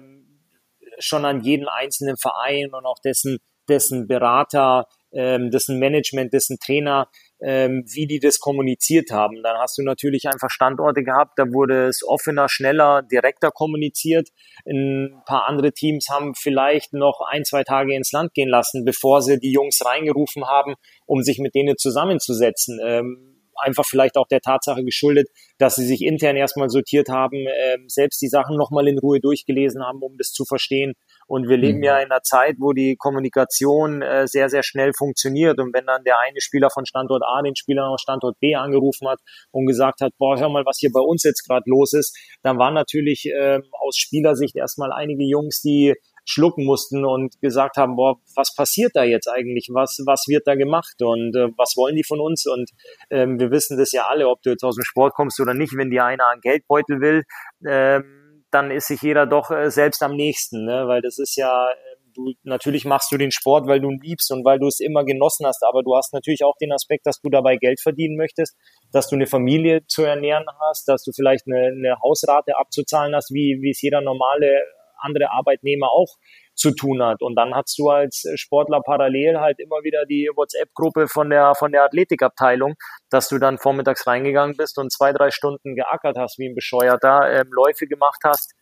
schon 0.98 1.26
an 1.26 1.42
jeden 1.42 1.68
einzelnen 1.68 2.16
Verein 2.16 2.72
und 2.72 2.86
auch 2.86 3.00
dessen, 3.04 3.36
dessen 3.68 4.06
Berater, 4.06 4.86
ähm, 5.12 5.50
dessen 5.50 5.78
Management, 5.78 6.32
dessen 6.32 6.58
Trainer 6.58 7.06
ähm, 7.42 7.84
wie 7.86 8.06
die 8.06 8.20
das 8.20 8.38
kommuniziert 8.38 9.10
haben. 9.10 9.42
Dann 9.42 9.58
hast 9.58 9.78
du 9.78 9.82
natürlich 9.82 10.26
einfach 10.26 10.50
Standorte 10.50 11.02
gehabt, 11.02 11.38
da 11.38 11.44
wurde 11.52 11.86
es 11.88 12.02
offener, 12.06 12.48
schneller, 12.48 13.02
direkter 13.02 13.50
kommuniziert. 13.50 14.28
Ein 14.66 15.22
paar 15.26 15.46
andere 15.46 15.72
Teams 15.72 16.08
haben 16.08 16.34
vielleicht 16.34 16.92
noch 16.92 17.20
ein, 17.28 17.44
zwei 17.44 17.64
Tage 17.64 17.94
ins 17.94 18.12
Land 18.12 18.34
gehen 18.34 18.48
lassen, 18.48 18.84
bevor 18.84 19.22
sie 19.22 19.38
die 19.38 19.52
Jungs 19.52 19.84
reingerufen 19.84 20.46
haben, 20.46 20.74
um 21.06 21.22
sich 21.22 21.38
mit 21.38 21.54
denen 21.54 21.76
zusammenzusetzen. 21.76 22.78
Ähm, 22.84 23.32
einfach 23.56 23.84
vielleicht 23.84 24.16
auch 24.16 24.26
der 24.26 24.40
Tatsache 24.40 24.84
geschuldet, 24.84 25.28
dass 25.58 25.74
sie 25.76 25.86
sich 25.86 26.02
intern 26.02 26.36
erstmal 26.36 26.68
sortiert 26.68 27.08
haben, 27.08 27.46
äh, 27.46 27.78
selbst 27.86 28.20
die 28.22 28.28
Sachen 28.28 28.56
nochmal 28.56 28.88
in 28.88 28.98
Ruhe 28.98 29.20
durchgelesen 29.20 29.82
haben, 29.82 30.02
um 30.02 30.16
das 30.16 30.32
zu 30.32 30.44
verstehen 30.44 30.94
und 31.32 31.48
wir 31.48 31.56
leben 31.56 31.78
mhm. 31.78 31.84
ja 31.84 31.96
in 31.96 32.10
einer 32.10 32.20
Zeit, 32.20 32.56
wo 32.58 32.74
die 32.74 32.94
Kommunikation 32.96 34.02
äh, 34.02 34.28
sehr, 34.28 34.50
sehr 34.50 34.62
schnell 34.62 34.92
funktioniert. 34.92 35.58
Und 35.58 35.72
wenn 35.72 35.86
dann 35.86 36.04
der 36.04 36.20
eine 36.20 36.42
Spieler 36.42 36.68
von 36.68 36.84
Standort 36.84 37.22
A 37.24 37.40
den 37.40 37.56
Spieler 37.56 37.88
aus 37.88 38.02
Standort 38.02 38.38
B 38.38 38.54
angerufen 38.54 39.08
hat 39.08 39.18
und 39.50 39.64
gesagt 39.64 40.02
hat, 40.02 40.12
boah, 40.18 40.38
hör 40.38 40.50
mal, 40.50 40.66
was 40.66 40.76
hier 40.78 40.90
bei 40.92 41.00
uns 41.00 41.22
jetzt 41.22 41.48
gerade 41.48 41.62
los 41.64 41.94
ist, 41.94 42.14
dann 42.42 42.58
waren 42.58 42.74
natürlich 42.74 43.24
äh, 43.24 43.60
aus 43.80 43.96
Spielersicht 43.96 44.56
erstmal 44.56 44.92
einige 44.92 45.24
Jungs, 45.24 45.62
die 45.62 45.94
schlucken 46.26 46.66
mussten 46.66 47.06
und 47.06 47.40
gesagt 47.40 47.78
haben, 47.78 47.96
boah, 47.96 48.16
was 48.36 48.54
passiert 48.54 48.90
da 48.92 49.02
jetzt 49.02 49.26
eigentlich? 49.26 49.70
Was, 49.72 50.02
was 50.04 50.24
wird 50.28 50.46
da 50.46 50.54
gemacht? 50.54 51.00
Und 51.00 51.34
äh, 51.34 51.48
was 51.56 51.78
wollen 51.78 51.96
die 51.96 52.04
von 52.04 52.20
uns? 52.20 52.44
Und 52.46 52.72
ähm, 53.08 53.40
wir 53.40 53.50
wissen 53.50 53.78
das 53.78 53.92
ja 53.92 54.06
alle, 54.06 54.28
ob 54.28 54.42
du 54.42 54.50
jetzt 54.50 54.64
aus 54.64 54.74
dem 54.74 54.84
Sport 54.84 55.14
kommst 55.14 55.40
oder 55.40 55.54
nicht, 55.54 55.74
wenn 55.78 55.88
dir 55.88 56.04
einer 56.04 56.28
einen 56.28 56.42
Geldbeutel 56.42 57.00
will, 57.00 57.22
ähm, 57.66 58.21
dann 58.52 58.70
ist 58.70 58.86
sich 58.86 59.02
jeder 59.02 59.26
doch 59.26 59.50
äh, 59.50 59.70
selbst 59.70 60.02
am 60.02 60.14
nächsten, 60.14 60.64
ne? 60.64 60.86
weil 60.86 61.00
das 61.00 61.18
ist 61.18 61.36
ja, 61.36 61.70
äh, 61.70 61.74
du 62.14 62.34
natürlich 62.42 62.84
machst 62.84 63.10
du 63.10 63.16
den 63.16 63.30
Sport, 63.30 63.66
weil 63.66 63.80
du 63.80 63.90
ihn 63.90 64.00
liebst 64.02 64.30
und 64.30 64.44
weil 64.44 64.58
du 64.58 64.66
es 64.66 64.80
immer 64.80 65.04
genossen 65.04 65.46
hast, 65.46 65.64
aber 65.64 65.82
du 65.82 65.96
hast 65.96 66.12
natürlich 66.12 66.44
auch 66.44 66.56
den 66.60 66.72
Aspekt, 66.72 67.06
dass 67.06 67.20
du 67.20 67.30
dabei 67.30 67.56
Geld 67.56 67.80
verdienen 67.80 68.16
möchtest, 68.16 68.56
dass 68.92 69.08
du 69.08 69.16
eine 69.16 69.26
Familie 69.26 69.86
zu 69.86 70.02
ernähren 70.02 70.44
hast, 70.68 70.86
dass 70.86 71.02
du 71.02 71.12
vielleicht 71.12 71.46
eine, 71.46 71.68
eine 71.68 71.96
Hausrate 72.02 72.56
abzuzahlen 72.58 73.14
hast, 73.14 73.32
wie, 73.32 73.58
wie 73.62 73.70
es 73.70 73.80
jeder 73.80 74.02
normale 74.02 74.62
andere 74.98 75.30
Arbeitnehmer 75.30 75.90
auch 75.90 76.16
zu 76.54 76.72
tun 76.72 77.02
hat. 77.02 77.22
Und 77.22 77.36
dann 77.36 77.54
hast 77.54 77.78
du 77.78 77.88
als 77.88 78.24
Sportler 78.34 78.80
parallel 78.84 79.40
halt 79.40 79.58
immer 79.58 79.82
wieder 79.82 80.04
die 80.06 80.30
WhatsApp-Gruppe 80.34 81.08
von 81.08 81.30
der, 81.30 81.54
von 81.54 81.72
der 81.72 81.84
Athletikabteilung, 81.84 82.74
dass 83.10 83.28
du 83.28 83.38
dann 83.38 83.58
vormittags 83.58 84.06
reingegangen 84.06 84.56
bist 84.56 84.78
und 84.78 84.92
zwei, 84.92 85.12
drei 85.12 85.30
Stunden 85.30 85.74
geackert 85.74 86.16
hast 86.18 86.38
wie 86.38 86.48
ein 86.48 86.54
Bescheuerter, 86.54 87.32
ähm, 87.32 87.48
Läufe 87.50 87.86
gemacht 87.86 88.20
hast, 88.24 88.52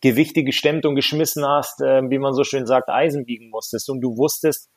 Gewichte 0.00 0.44
gestemmt 0.44 0.86
und 0.86 0.96
geschmissen 0.96 1.46
hast, 1.46 1.80
äh, 1.80 2.02
wie 2.10 2.18
man 2.18 2.34
so 2.34 2.44
schön 2.44 2.66
sagt, 2.66 2.88
Eisen 2.88 3.24
biegen 3.24 3.50
musstest. 3.50 3.88
Und 3.90 4.00
du 4.00 4.16
wusstest, 4.16 4.68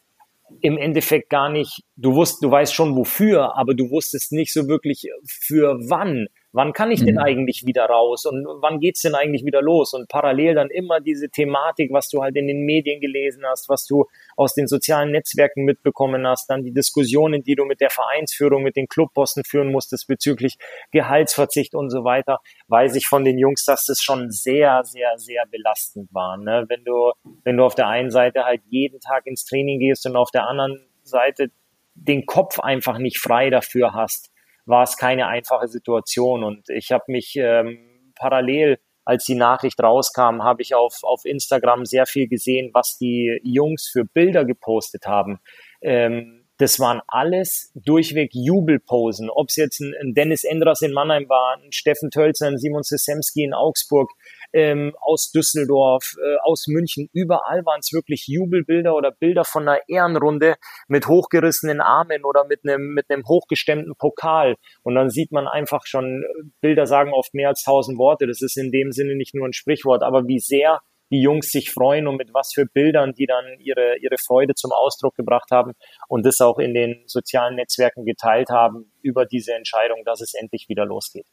im 0.62 0.78
Endeffekt 0.78 1.30
gar 1.30 1.50
nicht, 1.50 1.84
du 1.96 2.16
wusst, 2.16 2.44
du 2.44 2.50
weißt 2.50 2.74
schon 2.74 2.96
wofür, 2.96 3.58
aber 3.58 3.74
du 3.74 3.90
wusstest 3.90 4.32
nicht 4.32 4.54
so 4.54 4.68
wirklich 4.68 5.10
für 5.28 5.78
wann. 5.90 6.28
Wann 6.58 6.74
kann 6.74 6.90
ich 6.90 7.06
denn 7.06 7.18
mhm. 7.18 7.22
eigentlich 7.22 7.68
wieder 7.68 7.86
raus 7.86 8.26
und 8.26 8.44
wann 8.64 8.80
geht's 8.80 9.04
denn 9.04 9.14
eigentlich 9.14 9.46
wieder 9.46 9.62
los? 9.62 9.94
Und 9.94 10.10
parallel 10.10 10.56
dann 10.56 10.72
immer 10.72 11.00
diese 11.00 11.30
Thematik, 11.30 11.94
was 11.94 12.10
du 12.10 12.24
halt 12.24 12.36
in 12.36 12.48
den 12.48 12.66
Medien 12.66 13.00
gelesen 13.00 13.44
hast, 13.46 13.70
was 13.70 13.86
du 13.86 14.06
aus 14.36 14.56
den 14.56 14.66
sozialen 14.66 15.12
Netzwerken 15.12 15.66
mitbekommen 15.66 16.26
hast, 16.26 16.50
dann 16.50 16.64
die 16.64 16.74
Diskussionen, 16.74 17.44
die 17.44 17.54
du 17.54 17.66
mit 17.66 17.80
der 17.80 17.92
Vereinsführung, 17.92 18.64
mit 18.64 18.76
den 18.76 18.88
Clubbossen 18.88 19.44
führen 19.44 19.72
musstest 19.72 20.08
bezüglich 20.08 20.58
Gehaltsverzicht 20.90 21.76
und 21.76 21.92
so 21.92 22.04
weiter, 22.04 22.40
weiß 22.70 22.96
ich 22.96 23.06
von 23.06 23.24
den 23.24 23.38
Jungs, 23.38 23.64
dass 23.64 23.86
das 23.86 24.02
schon 24.02 24.32
sehr, 24.32 24.84
sehr, 24.84 25.16
sehr 25.18 25.44
belastend 25.52 26.12
war. 26.12 26.38
Ne? 26.38 26.66
Wenn 26.70 26.84
du, 26.84 27.12
wenn 27.44 27.58
du 27.58 27.66
auf 27.66 27.76
der 27.76 27.88
einen 27.88 28.10
Seite 28.10 28.46
halt 28.46 28.62
jeden 28.68 29.00
Tag 29.00 29.28
ins 29.28 29.46
Training 29.46 29.80
gehst 29.80 30.08
und 30.08 30.16
auf 30.16 30.32
der 30.32 30.48
anderen 30.48 30.90
Seite 31.04 31.52
den 31.94 32.26
Kopf 32.26 32.60
einfach 32.60 32.98
nicht 32.98 33.20
frei 33.20 33.52
dafür 33.52 33.94
hast, 33.94 34.32
war 34.68 34.84
es 34.84 34.98
keine 34.98 35.28
einfache 35.28 35.68
Situation. 35.68 36.44
Und 36.44 36.70
ich 36.70 36.92
habe 36.92 37.06
mich 37.08 37.36
ähm, 37.38 38.12
parallel, 38.16 38.80
als 39.06 39.26
die 39.26 39.36
Nachricht 39.36 39.82
rauskam, 39.82 40.44
habe 40.44 40.62
ich 40.62 40.76
auf, 40.76 41.00
auf 41.04 41.24
Instagram 41.24 41.86
sehr 41.86 42.06
viel 42.06 42.28
gesehen, 42.28 42.72
was 42.74 42.98
die 42.98 43.40
Jungs 43.44 43.90
für 43.92 44.04
Bilder 44.04 44.46
gepostet 44.46 45.08
haben. 45.08 45.40
Ähm, 45.82 46.44
das 46.58 46.80
waren 46.80 47.02
alles 47.08 47.72
durchweg 47.76 48.32
Jubelposen. 48.34 49.30
Ob 49.30 49.50
es 49.50 49.56
jetzt 49.56 49.80
ein, 49.80 49.94
ein, 50.02 50.14
Dennis 50.14 50.44
Endras 50.44 50.82
in 50.82 50.92
Mannheim 50.92 51.30
war, 51.30 51.58
ein 51.58 51.72
Steffen 51.72 52.10
Tölzer, 52.10 52.48
ein 52.48 52.58
Simon 52.58 52.84
Sesemski 52.84 53.44
in 53.44 53.54
Augsburg, 53.54 54.12
ähm, 54.58 54.96
aus 55.00 55.30
Düsseldorf, 55.30 56.16
äh, 56.18 56.38
aus 56.44 56.66
München, 56.66 57.10
überall 57.14 57.64
waren 57.64 57.80
es 57.80 57.94
wirklich 57.94 58.26
Jubelbilder 58.26 58.96
oder 58.96 59.12
Bilder 59.12 59.46
von 59.46 59.68
einer 59.68 59.82
Ehrenrunde 59.88 60.56
mit 60.88 61.08
hochgerissenen 61.08 61.80
Armen 61.80 62.26
oder 62.26 62.44
mit 62.46 62.62
einem 62.64 62.96
mit 62.96 63.06
einem 63.12 63.24
hochgestemmten 63.28 63.94
Pokal. 63.96 64.56
Und 64.82 64.96
dann 64.96 65.12
sieht 65.12 65.32
man 65.32 65.48
einfach 65.48 65.86
schon, 65.86 66.26
Bilder 66.60 66.88
sagen 66.88 67.14
oft 67.14 67.36
mehr 67.36 67.50
als 67.50 67.62
tausend 67.62 68.00
Worte. 68.00 68.26
Das 68.26 68.42
ist 68.42 68.58
in 68.58 68.72
dem 68.72 68.92
Sinne 68.92 69.16
nicht 69.16 69.36
nur 69.36 69.48
ein 69.48 69.54
Sprichwort, 69.54 70.02
aber 70.02 70.28
wie 70.28 70.40
sehr 70.40 70.82
die 71.12 71.22
Jungs 71.22 71.52
sich 71.52 71.70
freuen 71.70 72.08
und 72.08 72.18
mit 72.18 72.34
was 72.34 72.52
für 72.52 72.66
Bildern 72.66 73.14
die 73.14 73.28
dann 73.28 73.46
ihre, 73.60 73.98
ihre 74.00 74.18
Freude 74.18 74.56
zum 74.56 74.72
Ausdruck 74.72 75.14
gebracht 75.16 75.52
haben 75.52 75.74
und 76.08 76.26
das 76.26 76.42
auch 76.42 76.58
in 76.58 76.74
den 76.74 77.04
sozialen 77.06 77.56
Netzwerken 77.56 78.06
geteilt 78.06 78.50
haben 78.50 78.92
über 79.04 79.26
diese 79.26 79.54
Entscheidung, 79.54 80.02
dass 80.04 80.20
es 80.20 80.34
endlich 80.34 80.66
wieder 80.68 80.86
losgeht. 80.86 81.28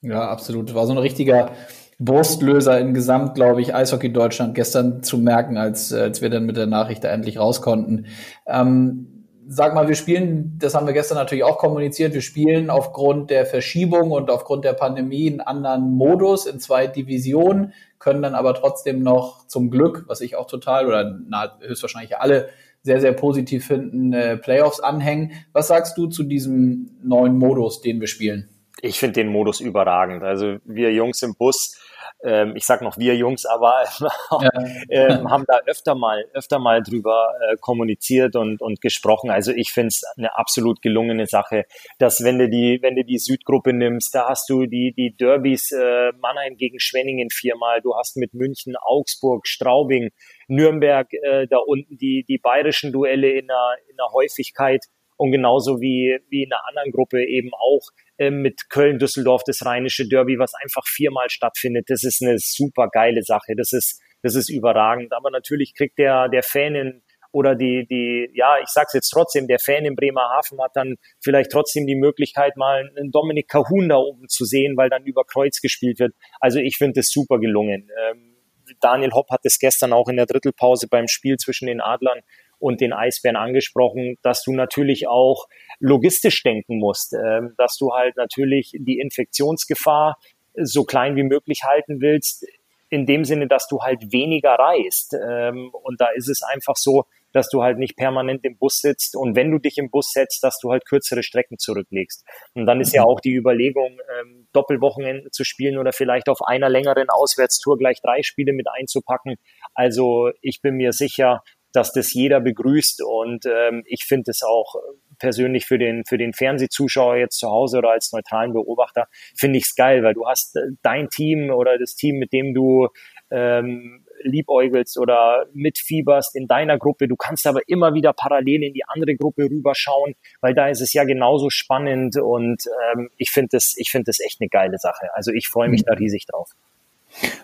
Ja, 0.00 0.28
absolut. 0.28 0.74
War 0.74 0.86
so 0.86 0.92
ein 0.92 0.98
richtiger 0.98 1.54
Wurstlöser 1.98 2.78
in 2.80 2.94
Gesamt, 2.94 3.34
glaube 3.34 3.60
ich, 3.60 3.74
Eishockey 3.74 4.12
Deutschland 4.12 4.54
gestern 4.54 5.02
zu 5.02 5.18
merken, 5.18 5.56
als, 5.56 5.92
als 5.92 6.22
wir 6.22 6.30
dann 6.30 6.44
mit 6.44 6.56
der 6.56 6.66
Nachricht 6.66 7.04
da 7.04 7.08
endlich 7.08 7.38
raus 7.38 7.62
konnten. 7.62 8.06
Ähm, 8.46 9.14
sag 9.46 9.74
mal, 9.74 9.88
wir 9.88 9.94
spielen, 9.94 10.58
das 10.58 10.74
haben 10.74 10.86
wir 10.86 10.94
gestern 10.94 11.18
natürlich 11.18 11.44
auch 11.44 11.58
kommuniziert, 11.58 12.14
wir 12.14 12.22
spielen 12.22 12.70
aufgrund 12.70 13.30
der 13.30 13.46
Verschiebung 13.46 14.10
und 14.10 14.30
aufgrund 14.30 14.64
der 14.64 14.72
Pandemie 14.72 15.30
einen 15.30 15.40
anderen 15.40 15.92
Modus 15.92 16.46
in 16.46 16.60
zwei 16.60 16.86
Divisionen, 16.86 17.72
können 17.98 18.22
dann 18.22 18.34
aber 18.34 18.54
trotzdem 18.54 19.02
noch 19.02 19.46
zum 19.46 19.70
Glück, 19.70 20.04
was 20.08 20.20
ich 20.20 20.36
auch 20.36 20.46
total 20.46 20.86
oder 20.86 21.18
na, 21.26 21.58
höchstwahrscheinlich 21.60 22.18
alle 22.18 22.48
sehr, 22.82 23.00
sehr 23.00 23.12
positiv 23.12 23.66
finden, 23.66 24.12
äh, 24.12 24.36
Playoffs 24.36 24.80
anhängen. 24.80 25.32
Was 25.52 25.68
sagst 25.68 25.96
du 25.96 26.06
zu 26.06 26.22
diesem 26.22 26.90
neuen 27.02 27.38
Modus, 27.38 27.80
den 27.80 28.00
wir 28.00 28.08
spielen? 28.08 28.53
Ich 28.80 28.98
finde 28.98 29.14
den 29.14 29.28
Modus 29.28 29.60
überragend. 29.60 30.22
Also 30.22 30.56
wir 30.64 30.92
Jungs 30.92 31.22
im 31.22 31.34
Bus, 31.36 31.78
ähm, 32.24 32.56
ich 32.56 32.64
sag 32.64 32.82
noch 32.82 32.98
wir 32.98 33.14
Jungs, 33.16 33.44
aber 33.44 33.84
ja. 34.40 34.50
ähm, 34.88 35.30
haben 35.30 35.44
da 35.46 35.60
öfter 35.66 35.94
mal, 35.94 36.24
öfter 36.32 36.58
mal 36.58 36.82
drüber 36.82 37.28
äh, 37.40 37.56
kommuniziert 37.60 38.34
und, 38.34 38.60
und 38.60 38.80
gesprochen. 38.80 39.30
Also 39.30 39.52
ich 39.52 39.70
finde 39.70 39.88
es 39.88 40.02
eine 40.16 40.36
absolut 40.36 40.82
gelungene 40.82 41.26
Sache, 41.26 41.64
dass 41.98 42.24
wenn 42.24 42.38
du 42.38 42.48
die, 42.48 42.78
wenn 42.82 42.96
du 42.96 43.04
die 43.04 43.18
Südgruppe 43.18 43.72
nimmst, 43.72 44.14
da 44.14 44.28
hast 44.28 44.48
du 44.48 44.66
die, 44.66 44.94
die 44.96 45.14
Derbys 45.14 45.70
äh, 45.72 46.12
Mannheim 46.20 46.56
gegen 46.56 46.80
Schwenningen 46.80 47.28
viermal, 47.30 47.80
du 47.80 47.94
hast 47.94 48.16
mit 48.16 48.34
München, 48.34 48.74
Augsburg, 48.76 49.46
Straubing, 49.46 50.10
Nürnberg, 50.48 51.12
äh, 51.12 51.46
da 51.48 51.58
unten 51.58 51.96
die, 51.98 52.24
die 52.28 52.38
bayerischen 52.38 52.92
Duelle 52.92 53.30
in 53.30 53.50
einer, 53.50 53.74
in 53.88 53.98
einer 53.98 54.12
Häufigkeit 54.12 54.84
und 55.16 55.30
genauso 55.30 55.80
wie, 55.80 56.18
wie 56.28 56.44
in 56.44 56.52
einer 56.52 56.66
anderen 56.68 56.90
Gruppe 56.90 57.24
eben 57.24 57.50
auch 57.54 57.82
äh, 58.18 58.30
mit 58.30 58.68
Köln, 58.70 58.98
Düsseldorf, 58.98 59.42
das 59.46 59.64
rheinische 59.64 60.08
Derby, 60.08 60.38
was 60.38 60.52
einfach 60.54 60.86
viermal 60.86 61.30
stattfindet. 61.30 61.86
Das 61.88 62.04
ist 62.04 62.22
eine 62.22 62.38
super 62.38 62.88
geile 62.92 63.22
Sache. 63.22 63.54
Das 63.56 63.72
ist, 63.72 64.00
das 64.22 64.34
ist 64.34 64.50
überragend. 64.50 65.12
Aber 65.12 65.30
natürlich 65.30 65.74
kriegt 65.76 65.98
der, 65.98 66.28
der 66.28 66.42
Fan 66.42 66.74
in, 66.74 67.02
oder 67.32 67.56
die, 67.56 67.86
die, 67.90 68.30
ja, 68.32 68.58
ich 68.62 68.68
sag's 68.68 68.92
jetzt 68.92 69.10
trotzdem, 69.10 69.48
der 69.48 69.58
Fan 69.58 69.84
in 69.84 69.96
Bremerhaven 69.96 70.62
hat 70.62 70.70
dann 70.74 70.94
vielleicht 71.20 71.50
trotzdem 71.50 71.84
die 71.84 71.96
Möglichkeit, 71.96 72.56
mal 72.56 72.88
einen 72.96 73.10
Dominik 73.10 73.48
Cahun 73.48 73.88
da 73.88 73.96
oben 73.96 74.28
zu 74.28 74.44
sehen, 74.44 74.76
weil 74.76 74.88
dann 74.88 75.04
über 75.04 75.24
Kreuz 75.24 75.60
gespielt 75.60 75.98
wird. 75.98 76.14
Also 76.38 76.60
ich 76.60 76.76
finde 76.76 77.00
das 77.00 77.08
super 77.08 77.40
gelungen. 77.40 77.90
Ähm, 78.08 78.36
Daniel 78.80 79.10
Hopp 79.10 79.30
hat 79.30 79.40
es 79.42 79.58
gestern 79.58 79.92
auch 79.92 80.08
in 80.08 80.16
der 80.16 80.26
Drittelpause 80.26 80.86
beim 80.88 81.08
Spiel 81.08 81.36
zwischen 81.36 81.66
den 81.66 81.80
Adlern 81.80 82.20
und 82.64 82.80
den 82.80 82.94
Eisbären 82.94 83.36
angesprochen, 83.36 84.16
dass 84.22 84.42
du 84.42 84.54
natürlich 84.54 85.06
auch 85.06 85.48
logistisch 85.80 86.42
denken 86.42 86.78
musst, 86.78 87.12
äh, 87.12 87.42
dass 87.58 87.76
du 87.76 87.92
halt 87.92 88.16
natürlich 88.16 88.72
die 88.78 89.00
Infektionsgefahr 89.00 90.16
so 90.54 90.84
klein 90.84 91.14
wie 91.14 91.24
möglich 91.24 91.60
halten 91.64 92.00
willst, 92.00 92.46
in 92.88 93.04
dem 93.04 93.26
Sinne, 93.26 93.48
dass 93.48 93.66
du 93.68 93.82
halt 93.82 94.12
weniger 94.12 94.54
reist. 94.54 95.14
Ähm, 95.14 95.72
und 95.72 96.00
da 96.00 96.06
ist 96.14 96.28
es 96.28 96.42
einfach 96.42 96.76
so, 96.76 97.04
dass 97.32 97.50
du 97.50 97.62
halt 97.62 97.76
nicht 97.76 97.96
permanent 97.96 98.44
im 98.46 98.56
Bus 98.56 98.78
sitzt 98.78 99.14
und 99.14 99.36
wenn 99.36 99.50
du 99.50 99.58
dich 99.58 99.76
im 99.76 99.90
Bus 99.90 100.12
setzt, 100.12 100.42
dass 100.42 100.58
du 100.58 100.70
halt 100.70 100.86
kürzere 100.86 101.22
Strecken 101.22 101.58
zurücklegst. 101.58 102.24
Und 102.54 102.64
dann 102.64 102.80
ist 102.80 102.94
ja 102.94 103.02
auch 103.02 103.20
die 103.20 103.34
Überlegung, 103.34 103.98
ähm, 104.20 104.46
Doppelwochenende 104.54 105.30
zu 105.32 105.44
spielen 105.44 105.76
oder 105.76 105.92
vielleicht 105.92 106.30
auf 106.30 106.40
einer 106.40 106.70
längeren 106.70 107.10
Auswärtstour 107.10 107.76
gleich 107.76 108.00
drei 108.00 108.22
Spiele 108.22 108.54
mit 108.54 108.68
einzupacken. 108.72 109.34
Also 109.74 110.30
ich 110.40 110.62
bin 110.62 110.76
mir 110.76 110.92
sicher, 110.92 111.42
dass 111.74 111.92
das 111.92 112.14
jeder 112.14 112.40
begrüßt 112.40 113.02
und 113.02 113.44
ähm, 113.46 113.82
ich 113.86 114.04
finde 114.04 114.30
es 114.30 114.42
auch 114.42 114.76
persönlich 115.18 115.66
für 115.66 115.78
den 115.78 116.04
für 116.04 116.18
den 116.18 116.32
Fernsehzuschauer 116.32 117.16
jetzt 117.16 117.38
zu 117.38 117.48
Hause 117.48 117.78
oder 117.78 117.90
als 117.90 118.12
neutralen 118.12 118.52
Beobachter 118.52 119.08
finde 119.36 119.58
ich 119.58 119.64
es 119.64 119.74
geil, 119.74 120.02
weil 120.02 120.14
du 120.14 120.26
hast 120.26 120.56
äh, 120.56 120.60
dein 120.82 121.08
Team 121.08 121.50
oder 121.50 121.78
das 121.78 121.96
Team, 121.96 122.18
mit 122.18 122.32
dem 122.32 122.54
du 122.54 122.88
ähm, 123.30 124.04
liebäugelst 124.22 124.98
oder 124.98 125.46
mitfieberst 125.52 126.36
in 126.36 126.46
deiner 126.46 126.78
Gruppe. 126.78 127.08
Du 127.08 127.16
kannst 127.16 127.46
aber 127.46 127.60
immer 127.66 127.94
wieder 127.94 128.12
parallel 128.12 128.62
in 128.62 128.72
die 128.72 128.84
andere 128.86 129.16
Gruppe 129.16 129.44
rüberschauen, 129.44 130.14
weil 130.40 130.54
da 130.54 130.68
ist 130.68 130.80
es 130.80 130.92
ja 130.92 131.04
genauso 131.04 131.50
spannend 131.50 132.16
und 132.16 132.62
ähm, 132.92 133.10
ich 133.16 133.30
finde 133.30 133.48
das, 133.52 133.74
ich 133.76 133.90
finde 133.90 134.04
das 134.06 134.20
echt 134.20 134.40
eine 134.40 134.48
geile 134.48 134.78
Sache. 134.78 135.08
Also 135.14 135.32
ich 135.32 135.48
freue 135.48 135.68
mich 135.68 135.82
mhm. 135.82 135.86
da 135.86 135.94
riesig 135.94 136.26
drauf. 136.26 136.50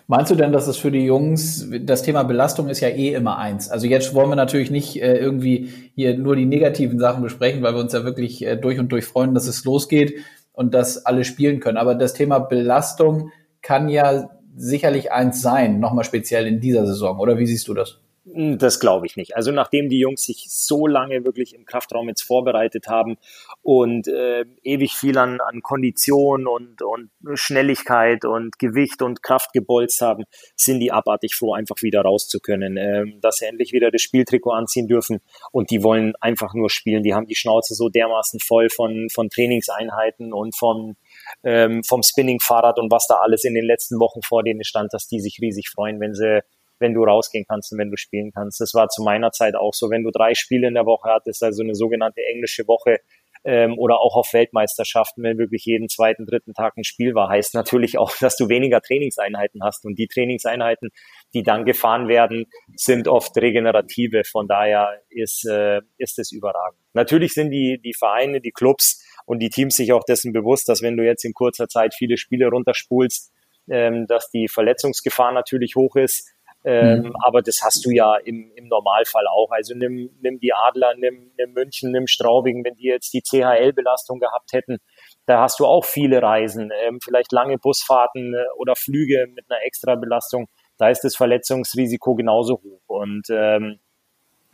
Meinst 0.07 0.29
du 0.29 0.35
denn, 0.35 0.51
dass 0.51 0.67
es 0.67 0.77
für 0.77 0.91
die 0.91 1.05
Jungs, 1.05 1.67
das 1.81 2.03
Thema 2.03 2.23
Belastung 2.23 2.67
ist 2.67 2.81
ja 2.81 2.89
eh 2.89 3.13
immer 3.13 3.37
eins. 3.37 3.69
Also 3.69 3.87
jetzt 3.87 4.13
wollen 4.13 4.29
wir 4.29 4.35
natürlich 4.35 4.69
nicht 4.69 5.01
äh, 5.01 5.17
irgendwie 5.17 5.69
hier 5.95 6.17
nur 6.17 6.35
die 6.35 6.45
negativen 6.45 6.99
Sachen 6.99 7.23
besprechen, 7.23 7.61
weil 7.61 7.73
wir 7.73 7.79
uns 7.79 7.93
ja 7.93 8.03
wirklich 8.03 8.45
äh, 8.45 8.57
durch 8.57 8.79
und 8.79 8.91
durch 8.91 9.05
freuen, 9.05 9.33
dass 9.33 9.47
es 9.47 9.63
losgeht 9.63 10.15
und 10.51 10.73
dass 10.73 11.05
alle 11.05 11.23
spielen 11.23 11.59
können. 11.59 11.77
Aber 11.77 11.95
das 11.95 12.13
Thema 12.13 12.39
Belastung 12.39 13.31
kann 13.61 13.87
ja 13.87 14.29
sicherlich 14.55 15.11
eins 15.11 15.41
sein, 15.41 15.79
nochmal 15.79 16.03
speziell 16.03 16.45
in 16.45 16.59
dieser 16.59 16.85
Saison. 16.85 17.19
Oder 17.19 17.37
wie 17.37 17.45
siehst 17.45 17.67
du 17.67 17.73
das? 17.73 18.01
Das 18.23 18.79
glaube 18.79 19.07
ich 19.07 19.15
nicht. 19.15 19.35
Also 19.35 19.51
nachdem 19.51 19.89
die 19.89 19.97
Jungs 19.97 20.25
sich 20.25 20.45
so 20.47 20.85
lange 20.85 21.25
wirklich 21.25 21.55
im 21.55 21.65
Kraftraum 21.65 22.07
jetzt 22.07 22.21
vorbereitet 22.21 22.85
haben 22.85 23.17
und 23.63 24.07
äh, 24.07 24.45
ewig 24.61 24.91
viel 24.91 25.17
an, 25.17 25.41
an 25.41 25.63
Kondition 25.63 26.45
und, 26.45 26.83
und 26.83 27.09
Schnelligkeit 27.33 28.23
und 28.23 28.59
Gewicht 28.59 29.01
und 29.01 29.23
Kraft 29.23 29.53
gebolzt 29.53 30.01
haben, 30.01 30.25
sind 30.55 30.81
die 30.81 30.91
abartig 30.91 31.33
froh, 31.33 31.53
einfach 31.53 31.81
wieder 31.81 32.01
raus 32.01 32.27
zu 32.27 32.39
können, 32.39 32.77
äh, 32.77 33.05
dass 33.21 33.37
sie 33.37 33.45
endlich 33.45 33.73
wieder 33.73 33.89
das 33.89 34.03
Spieltrikot 34.03 34.51
anziehen 34.51 34.87
dürfen 34.87 35.21
und 35.51 35.71
die 35.71 35.81
wollen 35.81 36.13
einfach 36.21 36.53
nur 36.53 36.69
spielen. 36.69 37.01
Die 37.01 37.15
haben 37.15 37.25
die 37.25 37.35
Schnauze 37.35 37.73
so 37.73 37.89
dermaßen 37.89 38.39
voll 38.39 38.69
von, 38.69 39.07
von 39.11 39.31
Trainingseinheiten 39.31 40.31
und 40.31 40.55
vom, 40.55 40.95
ähm, 41.43 41.83
vom 41.83 42.03
Spinning-Fahrrad 42.03 42.77
und 42.77 42.91
was 42.91 43.07
da 43.07 43.15
alles 43.15 43.45
in 43.45 43.55
den 43.55 43.65
letzten 43.65 43.99
Wochen 43.99 44.21
vor 44.21 44.43
denen 44.43 44.63
stand, 44.63 44.93
dass 44.93 45.07
die 45.07 45.19
sich 45.19 45.39
riesig 45.41 45.69
freuen, 45.69 45.99
wenn 45.99 46.13
sie 46.13 46.43
wenn 46.81 46.93
du 46.93 47.03
rausgehen 47.03 47.45
kannst 47.47 47.71
und 47.71 47.79
wenn 47.79 47.89
du 47.89 47.97
spielen 47.97 48.31
kannst. 48.33 48.59
Das 48.59 48.73
war 48.73 48.89
zu 48.89 49.03
meiner 49.03 49.31
Zeit 49.31 49.55
auch 49.55 49.73
so. 49.73 49.89
Wenn 49.89 50.03
du 50.03 50.11
drei 50.11 50.33
Spiele 50.33 50.67
in 50.67 50.73
der 50.73 50.85
Woche 50.85 51.09
hattest, 51.09 51.43
also 51.43 51.63
eine 51.63 51.75
sogenannte 51.75 52.21
englische 52.25 52.67
Woche, 52.67 52.97
ähm, 53.43 53.77
oder 53.77 53.99
auch 53.99 54.15
auf 54.15 54.33
Weltmeisterschaften, 54.33 55.23
wenn 55.23 55.37
wirklich 55.37 55.65
jeden 55.65 55.89
zweiten, 55.89 56.25
dritten 56.25 56.53
Tag 56.53 56.77
ein 56.77 56.83
Spiel 56.83 57.15
war, 57.15 57.29
heißt 57.29 57.53
natürlich 57.53 57.97
auch, 57.97 58.15
dass 58.19 58.37
du 58.37 58.49
weniger 58.49 58.81
Trainingseinheiten 58.81 59.63
hast. 59.63 59.85
Und 59.85 59.97
die 59.97 60.07
Trainingseinheiten, 60.07 60.89
die 61.33 61.43
dann 61.43 61.65
gefahren 61.65 62.07
werden, 62.07 62.45
sind 62.75 63.07
oft 63.07 63.35
regenerative. 63.37 64.23
Von 64.25 64.47
daher 64.47 65.01
ist, 65.09 65.45
äh, 65.45 65.81
ist 65.97 66.19
es 66.19 66.31
überragend. 66.31 66.79
Natürlich 66.93 67.33
sind 67.33 67.51
die, 67.51 67.79
die 67.83 67.93
Vereine, 67.93 68.41
die 68.41 68.51
Clubs 68.51 69.03
und 69.25 69.39
die 69.39 69.49
Teams 69.49 69.75
sich 69.75 69.93
auch 69.93 70.03
dessen 70.03 70.33
bewusst, 70.33 70.69
dass 70.69 70.81
wenn 70.81 70.97
du 70.97 71.03
jetzt 71.03 71.25
in 71.25 71.33
kurzer 71.33 71.67
Zeit 71.67 71.95
viele 71.95 72.17
Spiele 72.17 72.47
runterspulst, 72.47 73.31
ähm, 73.69 74.05
dass 74.07 74.29
die 74.29 74.47
Verletzungsgefahr 74.47 75.31
natürlich 75.31 75.75
hoch 75.75 75.95
ist. 75.95 76.29
Ähm, 76.63 77.01
mhm. 77.01 77.15
Aber 77.23 77.41
das 77.41 77.63
hast 77.63 77.85
du 77.85 77.89
ja 77.89 78.17
im, 78.17 78.51
im 78.55 78.67
Normalfall 78.67 79.25
auch. 79.27 79.49
Also 79.51 79.73
nimm, 79.73 80.11
nimm 80.21 80.39
die 80.39 80.53
Adler, 80.53 80.93
nimm, 80.95 81.31
nimm 81.37 81.53
München, 81.53 81.91
nimm 81.91 82.05
Straubing, 82.05 82.63
wenn 82.63 82.75
die 82.75 82.87
jetzt 82.87 83.13
die 83.13 83.21
CHL-Belastung 83.21 84.19
gehabt 84.19 84.53
hätten, 84.53 84.77
da 85.25 85.41
hast 85.41 85.59
du 85.59 85.65
auch 85.65 85.85
viele 85.85 86.21
Reisen, 86.21 86.71
ähm, 86.83 86.99
vielleicht 87.01 87.31
lange 87.31 87.57
Busfahrten 87.57 88.35
äh, 88.35 88.43
oder 88.57 88.75
Flüge 88.75 89.27
mit 89.33 89.45
einer 89.49 89.63
Extrabelastung. 89.63 90.47
Da 90.77 90.89
ist 90.89 91.01
das 91.01 91.15
Verletzungsrisiko 91.15 92.15
genauso 92.15 92.61
hoch. 92.63 92.81
Und 92.87 93.27
ähm, 93.31 93.79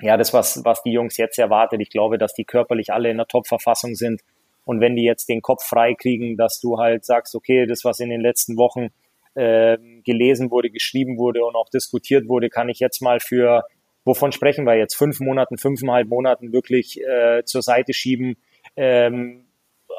ja, 0.01 0.15
das, 0.15 0.33
was, 0.33 0.63
was 0.63 0.83
die 0.83 0.91
Jungs 0.91 1.17
jetzt 1.17 1.39
erwartet, 1.39 1.81
ich 1.81 1.89
glaube, 1.89 2.17
dass 2.17 2.33
die 2.33 2.45
körperlich 2.45 2.93
alle 2.93 3.09
in 3.09 3.17
der 3.17 3.27
Top-Verfassung 3.27 3.95
sind. 3.95 4.21
Und 4.63 4.79
wenn 4.81 4.95
die 4.95 5.03
jetzt 5.03 5.29
den 5.29 5.41
Kopf 5.41 5.63
frei 5.63 5.93
kriegen, 5.93 6.37
dass 6.37 6.59
du 6.59 6.77
halt 6.77 7.05
sagst, 7.05 7.35
okay, 7.35 7.65
das, 7.65 7.83
was 7.83 7.99
in 7.99 8.09
den 8.09 8.21
letzten 8.21 8.57
Wochen 8.57 8.89
äh, 9.37 9.77
gelesen 10.03 10.49
wurde, 10.49 10.71
geschrieben 10.71 11.17
wurde 11.17 11.45
und 11.45 11.55
auch 11.55 11.69
diskutiert 11.69 12.27
wurde, 12.27 12.49
kann 12.49 12.69
ich 12.69 12.79
jetzt 12.79 13.01
mal 13.01 13.19
für, 13.19 13.63
wovon 14.03 14.31
sprechen 14.31 14.65
wir 14.65 14.75
jetzt, 14.75 14.95
fünf 14.95 15.19
Monaten, 15.19 15.57
fünfeinhalb 15.57 16.07
Monaten 16.07 16.51
wirklich 16.53 16.99
äh, 17.01 17.43
zur 17.45 17.61
Seite 17.61 17.93
schieben. 17.93 18.37
Ähm, 18.75 19.45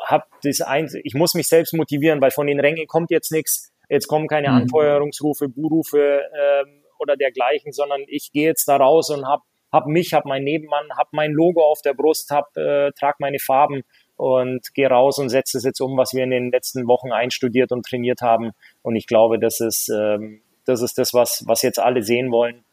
hab 0.07 0.29
das 0.43 0.61
ein, 0.61 0.89
ich 1.05 1.15
muss 1.15 1.35
mich 1.35 1.47
selbst 1.47 1.73
motivieren, 1.73 2.21
weil 2.21 2.33
von 2.33 2.49
den 2.49 2.59
Rängen 2.59 2.87
kommt 2.89 3.11
jetzt 3.11 3.31
nichts. 3.31 3.73
Jetzt 3.89 4.09
kommen 4.09 4.27
keine 4.27 4.49
mhm. 4.49 4.55
Anfeuerungsrufe, 4.55 5.49
Buhrufe 5.49 6.23
ähm, 6.37 6.83
oder 6.99 7.17
dergleichen, 7.17 7.73
sondern 7.73 8.03
ich 8.09 8.33
gehe 8.33 8.49
jetzt 8.49 8.67
da 8.67 8.77
raus 8.77 9.11
und 9.11 9.25
hab, 9.25 9.43
hab 9.71 9.87
mich, 9.87 10.15
hab 10.15 10.25
meinen 10.25 10.45
Nebenmann, 10.45 10.89
hab 10.97 11.13
mein 11.13 11.31
Logo 11.31 11.63
auf 11.63 11.81
der 11.83 11.95
Brust, 11.95 12.31
hab, 12.31 12.57
äh, 12.57 12.91
trag 12.99 13.21
meine 13.21 13.39
Farben 13.39 13.85
und 14.19 14.75
gehe 14.75 14.89
raus 14.89 15.19
und 15.19 15.29
setze 15.29 15.59
es 15.59 15.65
jetzt 15.65 15.81
um, 15.81 15.97
was 15.97 16.13
wir 16.13 16.25
in 16.25 16.31
den 16.31 16.51
letzten 16.51 16.89
Wochen 16.89 17.13
einstudiert 17.13 17.71
und 17.71 17.87
trainiert 17.87 18.21
haben. 18.21 18.51
Und 18.83 18.97
ich 18.97 19.07
glaube, 19.07 19.39
das 19.39 19.61
ist, 19.61 19.89
ähm, 19.89 20.43
das 20.67 20.83
ist 20.83 20.99
das, 20.99 21.15
was, 21.15 21.45
was 21.47 21.63
jetzt 21.63 21.79
alle 21.79 22.03
sehen 22.03 22.33
wollen. 22.33 22.65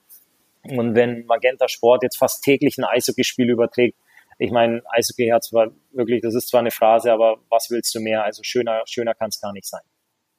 Und 0.63 0.95
wenn 0.95 1.25
Magenta 1.27 1.67
Sport 1.67 2.01
jetzt 2.01 2.17
fast 2.17 2.43
täglich 2.43 2.79
ein 2.79 2.83
Eishockeyspiel 2.83 3.47
überträgt, 3.47 3.95
ich 4.39 4.51
meine, 4.51 4.81
Eishockey 4.89 5.29
hat 5.29 5.43
zwar 5.43 5.67
wirklich, 5.91 6.21
das 6.23 6.33
ist 6.33 6.49
zwar 6.49 6.61
eine 6.61 6.71
Phrase, 6.71 7.13
aber 7.13 7.37
was 7.49 7.69
willst 7.69 7.93
du 7.93 7.99
mehr? 7.99 8.23
Also 8.23 8.41
schöner, 8.43 8.81
schöner 8.85 9.13
kann 9.13 9.29
es 9.29 9.39
gar 9.39 9.53
nicht 9.53 9.67
sein. 9.67 9.83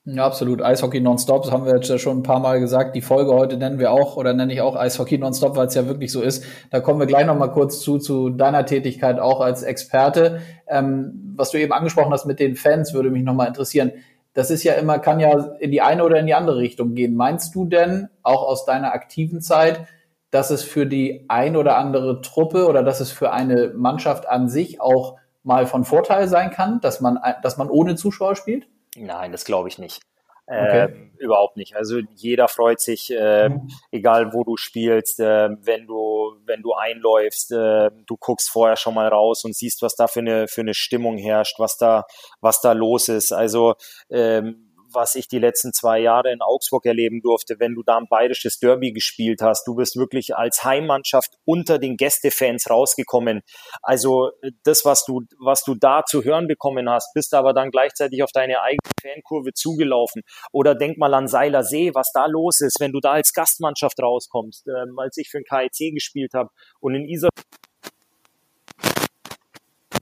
Ja, 0.08 0.24
absolut. 0.24 0.62
Eishockey 0.62 1.00
nonstop, 1.00 1.42
das 1.42 1.50
haben 1.50 1.66
wir 1.66 1.74
jetzt 1.74 2.00
schon 2.00 2.18
ein 2.18 2.22
paar 2.22 2.38
Mal 2.38 2.60
gesagt. 2.60 2.94
Die 2.94 3.00
Folge 3.00 3.34
heute 3.34 3.56
nennen 3.56 3.80
wir 3.80 3.90
auch 3.90 4.16
oder 4.16 4.34
nenne 4.34 4.52
ich 4.52 4.60
auch 4.60 4.76
Eishockey 4.76 5.18
nonstop, 5.18 5.56
weil 5.56 5.66
es 5.66 5.74
ja 5.74 5.88
wirklich 5.88 6.12
so 6.12 6.22
ist. 6.22 6.44
Da 6.70 6.78
kommen 6.78 7.00
wir 7.00 7.08
gleich 7.08 7.26
noch 7.26 7.36
mal 7.36 7.48
kurz 7.48 7.80
zu, 7.80 7.98
zu 7.98 8.30
deiner 8.30 8.64
Tätigkeit 8.66 9.18
auch 9.18 9.40
als 9.40 9.64
Experte. 9.64 10.42
Ähm, 10.68 11.34
was 11.34 11.50
du 11.50 11.58
eben 11.58 11.72
angesprochen 11.72 12.12
hast 12.12 12.24
mit 12.24 12.38
den 12.38 12.54
Fans, 12.54 12.94
würde 12.94 13.10
mich 13.10 13.24
noch 13.24 13.34
mal 13.34 13.46
interessieren. 13.46 13.90
Das 14.32 14.52
ist 14.52 14.62
ja 14.62 14.74
immer, 14.74 15.00
kann 15.00 15.18
ja 15.18 15.56
in 15.58 15.72
die 15.72 15.82
eine 15.82 16.04
oder 16.04 16.20
in 16.20 16.26
die 16.26 16.34
andere 16.34 16.58
Richtung 16.58 16.94
gehen. 16.94 17.16
Meinst 17.16 17.52
du 17.56 17.64
denn, 17.64 18.08
auch 18.22 18.46
aus 18.46 18.64
deiner 18.64 18.92
aktiven 18.92 19.40
Zeit, 19.40 19.88
dass 20.30 20.50
es 20.50 20.62
für 20.62 20.86
die 20.86 21.24
ein 21.26 21.56
oder 21.56 21.78
andere 21.78 22.20
Truppe 22.20 22.68
oder 22.68 22.84
dass 22.84 23.00
es 23.00 23.10
für 23.10 23.32
eine 23.32 23.72
Mannschaft 23.74 24.28
an 24.28 24.48
sich 24.48 24.80
auch 24.80 25.16
mal 25.42 25.66
von 25.66 25.84
Vorteil 25.84 26.28
sein 26.28 26.52
kann, 26.52 26.80
dass 26.80 27.00
man, 27.00 27.18
dass 27.42 27.56
man 27.56 27.68
ohne 27.68 27.96
Zuschauer 27.96 28.36
spielt? 28.36 28.68
Nein, 28.96 29.32
das 29.32 29.44
glaube 29.44 29.68
ich 29.68 29.78
nicht. 29.78 30.00
Okay. 30.48 30.84
Ähm, 30.84 31.10
überhaupt 31.18 31.56
nicht. 31.56 31.74
Also 31.74 31.98
jeder 32.14 32.46
freut 32.46 32.80
sich, 32.80 33.10
äh, 33.10 33.48
mhm. 33.48 33.68
egal 33.90 34.32
wo 34.32 34.44
du 34.44 34.56
spielst, 34.56 35.18
äh, 35.18 35.48
wenn 35.62 35.88
du 35.88 36.36
wenn 36.44 36.62
du 36.62 36.72
einläufst, 36.72 37.50
äh, 37.50 37.90
du 38.06 38.16
guckst 38.16 38.48
vorher 38.48 38.76
schon 38.76 38.94
mal 38.94 39.08
raus 39.08 39.44
und 39.44 39.56
siehst, 39.56 39.82
was 39.82 39.96
da 39.96 40.06
für 40.06 40.20
eine 40.20 40.46
für 40.46 40.60
eine 40.60 40.74
Stimmung 40.74 41.18
herrscht, 41.18 41.58
was 41.58 41.78
da 41.78 42.04
was 42.40 42.60
da 42.60 42.72
los 42.72 43.08
ist. 43.08 43.32
Also 43.32 43.74
ähm, 44.08 44.65
was 44.96 45.14
ich 45.14 45.28
die 45.28 45.38
letzten 45.38 45.72
zwei 45.72 46.00
Jahre 46.00 46.32
in 46.32 46.40
Augsburg 46.40 46.86
erleben 46.86 47.20
durfte, 47.20 47.60
wenn 47.60 47.74
du 47.74 47.84
da 47.84 47.98
ein 47.98 48.08
bayerisches 48.08 48.58
Derby 48.58 48.92
gespielt 48.92 49.42
hast. 49.42 49.66
Du 49.66 49.76
bist 49.76 49.96
wirklich 49.96 50.34
als 50.34 50.64
Heimmannschaft 50.64 51.36
unter 51.44 51.78
den 51.78 51.96
Gästefans 51.96 52.68
rausgekommen. 52.68 53.42
Also 53.82 54.32
das, 54.64 54.84
was 54.84 55.04
du, 55.04 55.22
was 55.38 55.62
du 55.62 55.74
da 55.74 56.04
zu 56.04 56.24
hören 56.24 56.48
bekommen 56.48 56.90
hast, 56.90 57.12
bist 57.14 57.34
aber 57.34 57.52
dann 57.52 57.70
gleichzeitig 57.70 58.22
auf 58.22 58.32
deine 58.32 58.62
eigene 58.62 58.80
Fankurve 59.00 59.52
zugelaufen. 59.52 60.22
Oder 60.50 60.74
denk 60.74 60.98
mal 60.98 61.14
an 61.14 61.28
Seiler 61.28 61.62
See, 61.62 61.94
was 61.94 62.10
da 62.12 62.26
los 62.26 62.60
ist, 62.60 62.80
wenn 62.80 62.92
du 62.92 63.00
da 63.00 63.12
als 63.12 63.32
Gastmannschaft 63.32 64.00
rauskommst. 64.00 64.66
Ähm, 64.66 64.98
als 64.98 65.16
ich 65.18 65.28
für 65.28 65.38
den 65.38 65.44
KIC 65.44 65.94
gespielt 65.94 66.32
habe 66.34 66.50
und 66.80 66.94
in 66.94 67.06
Isar 67.06 67.30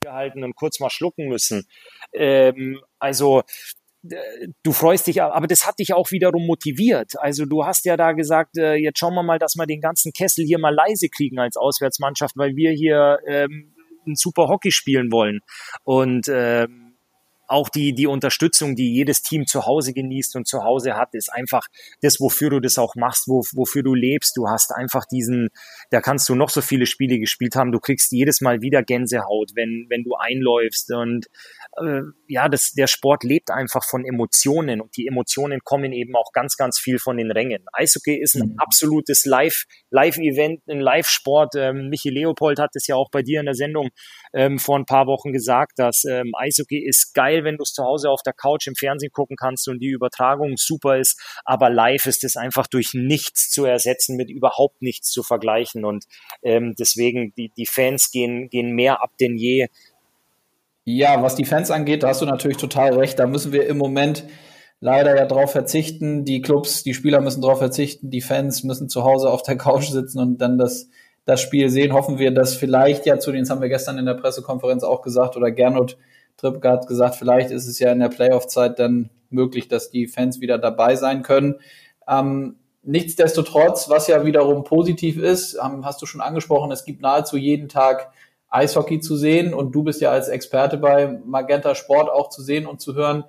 gehalten 0.00 0.44
und 0.44 0.54
kurz 0.54 0.78
mal 0.80 0.90
schlucken 0.90 1.28
müssen. 1.28 1.66
Ähm, 2.12 2.80
also 2.98 3.42
du 4.62 4.73
freust 4.73 5.06
dich, 5.06 5.23
aber 5.23 5.46
das 5.46 5.66
hat 5.66 5.78
dich 5.78 5.94
auch 5.94 6.11
wiederum 6.11 6.46
motiviert. 6.46 7.12
Also 7.18 7.46
du 7.46 7.64
hast 7.64 7.84
ja 7.84 7.96
da 7.96 8.12
gesagt, 8.12 8.58
äh, 8.58 8.75
jetzt 8.75 8.99
schauen 8.99 9.14
wir 9.14 9.23
mal, 9.23 9.38
dass 9.38 9.54
wir 9.56 9.66
den 9.66 9.80
ganzen 9.80 10.12
Kessel 10.12 10.44
hier 10.44 10.58
mal 10.58 10.75
leise 10.75 11.08
kriegen 11.08 11.38
als 11.38 11.56
Auswärtsmannschaft, 11.56 12.37
weil 12.37 12.54
wir 12.56 12.70
hier 12.70 13.18
ähm, 13.26 13.75
ein 14.06 14.16
super 14.16 14.49
Hockey 14.49 14.70
spielen 14.70 15.11
wollen. 15.11 15.40
Und 15.84 16.26
ähm, 16.28 16.84
auch 17.46 17.68
die, 17.68 17.94
die 17.94 18.06
Unterstützung, 18.06 18.76
die 18.76 18.92
jedes 18.94 19.22
Team 19.22 19.46
zu 19.46 19.66
Hause 19.66 19.92
genießt 19.92 20.36
und 20.36 20.46
zu 20.46 20.64
Hause 20.64 20.96
hat, 20.96 21.14
ist 21.14 21.32
einfach 21.32 21.66
das, 22.00 22.20
wofür 22.20 22.50
du 22.50 22.60
das 22.60 22.78
auch 22.78 22.94
machst, 22.94 23.28
wo, 23.28 23.42
wofür 23.52 23.82
du 23.82 23.94
lebst. 23.94 24.36
Du 24.36 24.48
hast 24.48 24.72
einfach 24.72 25.04
diesen, 25.04 25.48
da 25.90 26.00
kannst 26.00 26.28
du 26.28 26.34
noch 26.34 26.50
so 26.50 26.60
viele 26.60 26.86
Spiele 26.86 27.18
gespielt 27.18 27.56
haben, 27.56 27.72
du 27.72 27.80
kriegst 27.80 28.12
jedes 28.12 28.40
Mal 28.40 28.60
wieder 28.60 28.82
Gänsehaut, 28.82 29.52
wenn, 29.54 29.86
wenn 29.88 30.04
du 30.04 30.14
einläufst 30.14 30.92
und 30.92 31.26
äh, 31.76 32.02
ja, 32.28 32.48
das, 32.48 32.72
der 32.72 32.86
Sport 32.86 33.24
lebt 33.24 33.50
einfach 33.50 33.84
von 33.84 34.04
Emotionen 34.04 34.80
und 34.80 34.96
die 34.96 35.06
Emotionen 35.06 35.60
kommen 35.64 35.92
eben 35.92 36.16
auch 36.16 36.32
ganz, 36.32 36.56
ganz 36.56 36.78
viel 36.78 36.98
von 36.98 37.16
den 37.16 37.30
Rängen. 37.30 37.64
Eishockey 37.72 38.20
ist 38.20 38.34
ein 38.34 38.50
mhm. 38.50 38.58
absolutes 38.58 39.24
Live, 39.24 39.64
Live-Event, 39.90 40.62
ein 40.68 40.80
Live-Sport. 40.80 41.54
Ähm, 41.56 41.88
Michi 41.88 42.10
Leopold 42.10 42.58
hat 42.58 42.70
es 42.74 42.86
ja 42.86 42.96
auch 42.96 43.10
bei 43.10 43.22
dir 43.22 43.40
in 43.40 43.46
der 43.46 43.54
Sendung 43.54 43.90
ähm, 44.32 44.58
vor 44.58 44.78
ein 44.78 44.86
paar 44.86 45.06
Wochen 45.06 45.32
gesagt, 45.32 45.72
dass 45.76 46.04
ähm, 46.04 46.32
Eishockey 46.36 46.84
ist 46.86 47.14
geil, 47.14 47.34
wenn 47.43 47.57
du 47.57 47.62
es 47.62 47.73
zu 47.73 47.83
Hause 47.83 48.11
auf 48.11 48.23
der 48.23 48.35
Couch 48.35 48.69
im 48.69 48.76
Fernsehen 48.76 49.11
gucken 49.11 49.37
kannst 49.37 49.67
und 49.67 49.81
die 49.81 49.88
Übertragung 49.88 50.57
super 50.57 50.99
ist, 50.99 51.21
aber 51.45 51.71
live 51.71 52.07
ist 52.07 52.23
es 52.23 52.37
einfach 52.37 52.69
durch 52.69 52.91
nichts 52.93 53.50
zu 53.50 53.64
ersetzen, 53.64 54.17
mit 54.17 54.31
überhaupt 54.31 54.83
nichts 54.83 55.11
zu 55.11 55.23
vergleichen 55.25 55.85
und 55.85 56.05
ähm, 56.43 56.75
deswegen 56.79 57.33
die, 57.37 57.50
die 57.57 57.67
Fans 57.67 58.11
gehen, 58.12 58.49
gehen 58.50 58.71
mehr 58.71 59.03
ab 59.03 59.11
denn 59.19 59.37
je 59.37 59.69
ja, 60.87 61.23
was 61.23 61.35
die 61.35 61.47
Fans 61.47 61.71
angeht, 61.71 62.03
da 62.03 62.09
hast 62.09 62.21
du 62.21 62.26
natürlich 62.26 62.59
total 62.59 62.93
recht. 62.93 63.19
Da 63.19 63.26
müssen 63.26 63.53
wir 63.53 63.67
im 63.67 63.79
Moment 63.79 64.25
leider 64.81 65.17
ja 65.17 65.25
drauf 65.25 65.50
verzichten. 65.50 66.26
Die 66.26 66.43
Clubs, 66.43 66.83
die 66.83 66.93
Spieler 66.93 67.23
müssen 67.23 67.41
drauf 67.41 67.59
verzichten. 67.59 68.11
Die 68.11 68.21
Fans 68.21 68.64
müssen 68.64 68.91
zu 68.91 69.03
Hause 69.03 69.31
auf 69.31 69.43
der 69.43 69.57
Couch 69.57 69.88
sitzen 69.88 70.19
und 70.21 70.38
dann 70.38 70.59
das, 70.59 70.91
das 71.25 71.41
Spiel 71.41 71.71
sehen. 71.71 71.95
Hoffen 71.95 72.19
wir, 72.19 72.33
dass 72.33 72.55
vielleicht 72.55 73.07
ja 73.07 73.19
zu 73.19 73.33
denen, 73.33 73.45
das 73.45 73.50
haben 73.50 73.62
wir 73.62 73.71
gestern 73.71 73.97
in 73.97 74.05
der 74.05 74.14
Pressekonferenz 74.14 74.85
auch 74.85 75.00
gesagt, 75.00 75.37
oder 75.37 75.50
Gernot 75.50 75.97
Trippke 76.37 76.69
hat 76.69 76.87
gesagt, 76.87 77.17
vielleicht 77.17 77.50
ist 77.50 77.67
es 77.67 77.79
ja 77.79 77.93
in 77.93 78.00
der 78.00 78.09
Playoff-Zeit 78.09 78.79
dann 78.79 79.11
möglich, 79.31 79.68
dass 79.68 79.90
die 79.90 80.07
Fans 80.07 80.40
wieder 80.40 80.59
dabei 80.59 80.97
sein 80.97 81.23
können. 81.23 81.61
Ähm, 82.09 82.57
nichtsdestotrotz, 82.83 83.88
was 83.88 84.07
ja 84.07 84.25
wiederum 84.25 84.64
positiv 84.64 85.16
ist, 85.18 85.59
hast 85.61 86.03
du 86.03 86.07
schon 86.07 86.20
angesprochen, 86.20 86.70
es 86.70 86.85
gibt 86.85 87.01
nahezu 87.01 87.37
jeden 87.37 87.68
Tag 87.68 88.12
Eishockey 88.49 89.01
zu 89.01 89.16
sehen 89.16 89.53
und 89.53 89.73
du 89.73 89.83
bist 89.83 90.01
ja 90.01 90.11
als 90.11 90.29
Experte 90.29 90.77
bei 90.77 91.18
Magenta 91.25 91.75
Sport 91.75 92.09
auch 92.09 92.29
zu 92.29 92.42
sehen 92.42 92.66
und 92.66 92.81
zu 92.81 92.94
hören. 92.94 93.25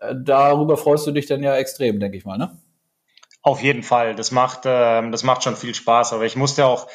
Äh, 0.00 0.14
darüber 0.18 0.76
freust 0.76 1.06
du 1.06 1.12
dich 1.12 1.26
dann 1.26 1.42
ja 1.42 1.56
extrem, 1.56 1.98
denke 1.98 2.18
ich 2.18 2.24
mal, 2.24 2.36
ne? 2.36 2.58
Auf 3.42 3.62
jeden 3.62 3.82
Fall. 3.82 4.14
Das 4.16 4.32
macht, 4.32 4.66
äh, 4.66 5.10
das 5.10 5.22
macht 5.22 5.44
schon 5.44 5.56
viel 5.56 5.74
Spaß. 5.74 6.12
Aber 6.12 6.24
ich 6.24 6.36
musste 6.36 6.66
auch 6.66 6.88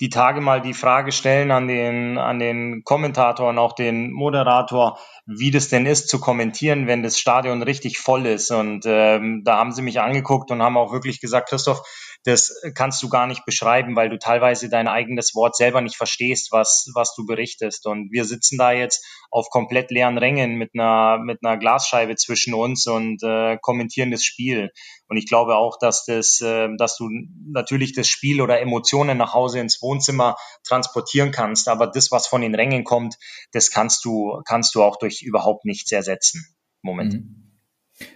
die 0.00 0.10
Tage 0.10 0.40
mal 0.40 0.60
die 0.60 0.74
Frage 0.74 1.10
stellen 1.12 1.50
an 1.50 1.68
den, 1.68 2.18
an 2.18 2.38
den 2.38 2.82
Kommentator 2.84 3.48
und 3.48 3.58
auch 3.58 3.72
den 3.72 4.12
Moderator, 4.12 4.98
wie 5.24 5.50
das 5.50 5.68
denn 5.68 5.86
ist 5.86 6.08
zu 6.08 6.20
kommentieren, 6.20 6.86
wenn 6.86 7.02
das 7.02 7.18
Stadion 7.18 7.62
richtig 7.62 7.98
voll 7.98 8.26
ist. 8.26 8.50
Und 8.50 8.84
ähm, 8.86 9.42
da 9.44 9.56
haben 9.56 9.72
sie 9.72 9.82
mich 9.82 10.00
angeguckt 10.00 10.50
und 10.50 10.62
haben 10.62 10.76
auch 10.76 10.92
wirklich 10.92 11.20
gesagt, 11.20 11.48
Christoph, 11.48 11.82
das 12.26 12.60
kannst 12.74 13.04
du 13.04 13.08
gar 13.08 13.28
nicht 13.28 13.44
beschreiben, 13.44 13.94
weil 13.94 14.10
du 14.10 14.18
teilweise 14.18 14.68
dein 14.68 14.88
eigenes 14.88 15.36
Wort 15.36 15.54
selber 15.54 15.80
nicht 15.80 15.96
verstehst, 15.96 16.50
was, 16.50 16.90
was 16.92 17.14
du 17.14 17.24
berichtest. 17.24 17.86
Und 17.86 18.10
wir 18.10 18.24
sitzen 18.24 18.58
da 18.58 18.72
jetzt 18.72 19.06
auf 19.30 19.48
komplett 19.48 19.92
leeren 19.92 20.18
Rängen 20.18 20.56
mit 20.56 20.72
einer, 20.74 21.18
mit 21.18 21.38
einer 21.44 21.56
Glasscheibe 21.56 22.16
zwischen 22.16 22.52
uns 22.52 22.88
und 22.88 23.22
äh, 23.22 23.58
kommentieren 23.62 24.10
das 24.10 24.24
Spiel. 24.24 24.72
Und 25.06 25.18
ich 25.18 25.28
glaube 25.28 25.54
auch, 25.54 25.78
dass 25.78 26.04
das, 26.04 26.40
äh, 26.40 26.68
dass 26.76 26.96
du 26.96 27.08
natürlich 27.48 27.94
das 27.94 28.08
Spiel 28.08 28.40
oder 28.40 28.60
Emotionen 28.60 29.18
nach 29.18 29.32
Hause 29.32 29.60
ins 29.60 29.80
Wohnzimmer 29.80 30.34
transportieren 30.66 31.30
kannst. 31.30 31.68
Aber 31.68 31.86
das, 31.86 32.10
was 32.10 32.26
von 32.26 32.40
den 32.40 32.56
Rängen 32.56 32.82
kommt, 32.82 33.14
das 33.52 33.70
kannst 33.70 34.04
du, 34.04 34.42
kannst 34.44 34.74
du 34.74 34.82
auch 34.82 34.98
durch 34.98 35.22
überhaupt 35.22 35.64
nichts 35.64 35.92
ersetzen. 35.92 36.56
Moment. 36.82 37.14
Mhm. 37.14 37.45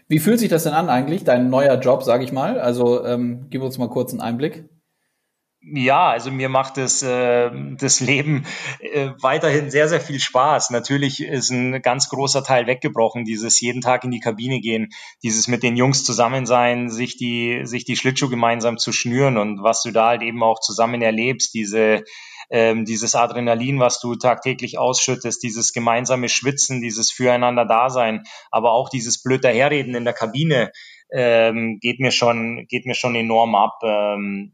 Wie 0.08 0.18
fühlt 0.18 0.38
sich 0.38 0.48
das 0.48 0.64
denn 0.64 0.72
an 0.72 0.88
eigentlich, 0.88 1.24
dein 1.24 1.50
neuer 1.50 1.78
Job, 1.80 2.02
sage 2.02 2.24
ich 2.24 2.32
mal? 2.32 2.60
Also 2.60 3.04
ähm, 3.04 3.46
gib 3.50 3.62
uns 3.62 3.78
mal 3.78 3.88
kurz 3.88 4.12
einen 4.12 4.20
Einblick. 4.20 4.68
Ja, 5.62 6.08
also 6.08 6.30
mir 6.30 6.48
macht 6.48 6.78
das, 6.78 7.02
äh, 7.02 7.50
das 7.76 8.00
Leben 8.00 8.46
äh, 8.80 9.10
weiterhin 9.20 9.70
sehr, 9.70 9.88
sehr 9.88 10.00
viel 10.00 10.18
Spaß. 10.18 10.70
Natürlich 10.70 11.22
ist 11.22 11.50
ein 11.50 11.82
ganz 11.82 12.08
großer 12.08 12.42
Teil 12.42 12.66
weggebrochen, 12.66 13.24
dieses 13.24 13.60
jeden 13.60 13.82
Tag 13.82 14.04
in 14.04 14.10
die 14.10 14.20
Kabine 14.20 14.60
gehen, 14.60 14.88
dieses 15.22 15.48
mit 15.48 15.62
den 15.62 15.76
Jungs 15.76 16.02
zusammen 16.02 16.46
sein, 16.46 16.88
sich 16.88 17.18
die, 17.18 17.60
sich 17.64 17.84
die 17.84 17.96
Schlittschuh 17.96 18.30
gemeinsam 18.30 18.78
zu 18.78 18.90
schnüren 18.90 19.36
und 19.36 19.62
was 19.62 19.82
du 19.82 19.90
da 19.90 20.08
halt 20.08 20.22
eben 20.22 20.42
auch 20.42 20.60
zusammen 20.60 21.02
erlebst, 21.02 21.52
diese, 21.52 22.04
ähm, 22.50 22.84
dieses 22.84 23.14
Adrenalin, 23.14 23.78
was 23.78 24.00
du 24.00 24.16
tagtäglich 24.16 24.78
ausschüttest, 24.78 25.42
dieses 25.42 25.72
gemeinsame 25.72 26.28
Schwitzen, 26.28 26.80
dieses 26.80 27.10
Füreinander-Dasein, 27.12 28.24
aber 28.50 28.72
auch 28.72 28.88
dieses 28.88 29.22
blöd 29.22 29.44
daherreden 29.44 29.94
in 29.94 30.04
der 30.04 30.14
Kabine, 30.14 30.72
ähm, 31.12 31.78
geht 31.80 32.00
mir 32.00 32.10
schon, 32.10 32.66
geht 32.68 32.86
mir 32.86 32.94
schon 32.94 33.14
enorm 33.14 33.54
ab. 33.54 33.78
Ähm, 33.84 34.52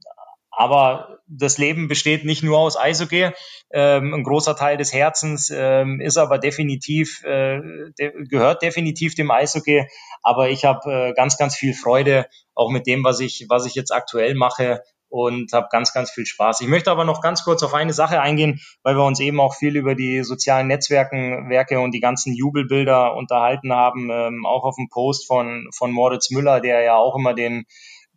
aber 0.50 1.18
das 1.26 1.58
Leben 1.58 1.86
besteht 1.86 2.24
nicht 2.24 2.42
nur 2.42 2.58
aus 2.58 2.78
Eishockey. 2.78 3.30
Ähm, 3.72 4.14
ein 4.14 4.24
großer 4.24 4.56
Teil 4.56 4.78
des 4.78 4.92
Herzens 4.92 5.52
ähm, 5.54 6.00
ist 6.00 6.16
aber 6.16 6.38
definitiv, 6.38 7.22
äh, 7.24 7.60
de 7.98 8.12
gehört 8.26 8.62
definitiv 8.62 9.14
dem 9.14 9.30
Eishockey. 9.30 9.86
Aber 10.22 10.48
ich 10.48 10.64
habe 10.64 10.90
äh, 10.90 11.12
ganz, 11.12 11.36
ganz 11.36 11.56
viel 11.56 11.74
Freude, 11.74 12.26
auch 12.54 12.70
mit 12.70 12.86
dem, 12.86 13.04
was 13.04 13.20
ich, 13.20 13.44
was 13.50 13.66
ich 13.66 13.74
jetzt 13.74 13.92
aktuell 13.92 14.34
mache 14.34 14.80
und 15.08 15.52
habe 15.52 15.68
ganz, 15.70 15.92
ganz 15.92 16.10
viel 16.10 16.26
Spaß. 16.26 16.60
Ich 16.60 16.68
möchte 16.68 16.90
aber 16.90 17.04
noch 17.04 17.20
ganz 17.20 17.44
kurz 17.44 17.62
auf 17.62 17.74
eine 17.74 17.92
Sache 17.92 18.20
eingehen, 18.20 18.60
weil 18.82 18.96
wir 18.96 19.04
uns 19.04 19.20
eben 19.20 19.40
auch 19.40 19.54
viel 19.54 19.76
über 19.76 19.94
die 19.94 20.22
sozialen 20.24 20.66
Netzwerken, 20.66 21.48
Werke 21.48 21.80
und 21.80 21.92
die 21.92 22.00
ganzen 22.00 22.34
Jubelbilder 22.34 23.14
unterhalten 23.16 23.72
haben, 23.72 24.10
ähm, 24.10 24.46
auch 24.46 24.64
auf 24.64 24.76
dem 24.76 24.88
Post 24.88 25.26
von, 25.26 25.68
von 25.74 25.92
Moritz 25.92 26.30
Müller, 26.30 26.60
der 26.60 26.82
ja 26.82 26.96
auch 26.96 27.16
immer 27.16 27.34
den 27.34 27.66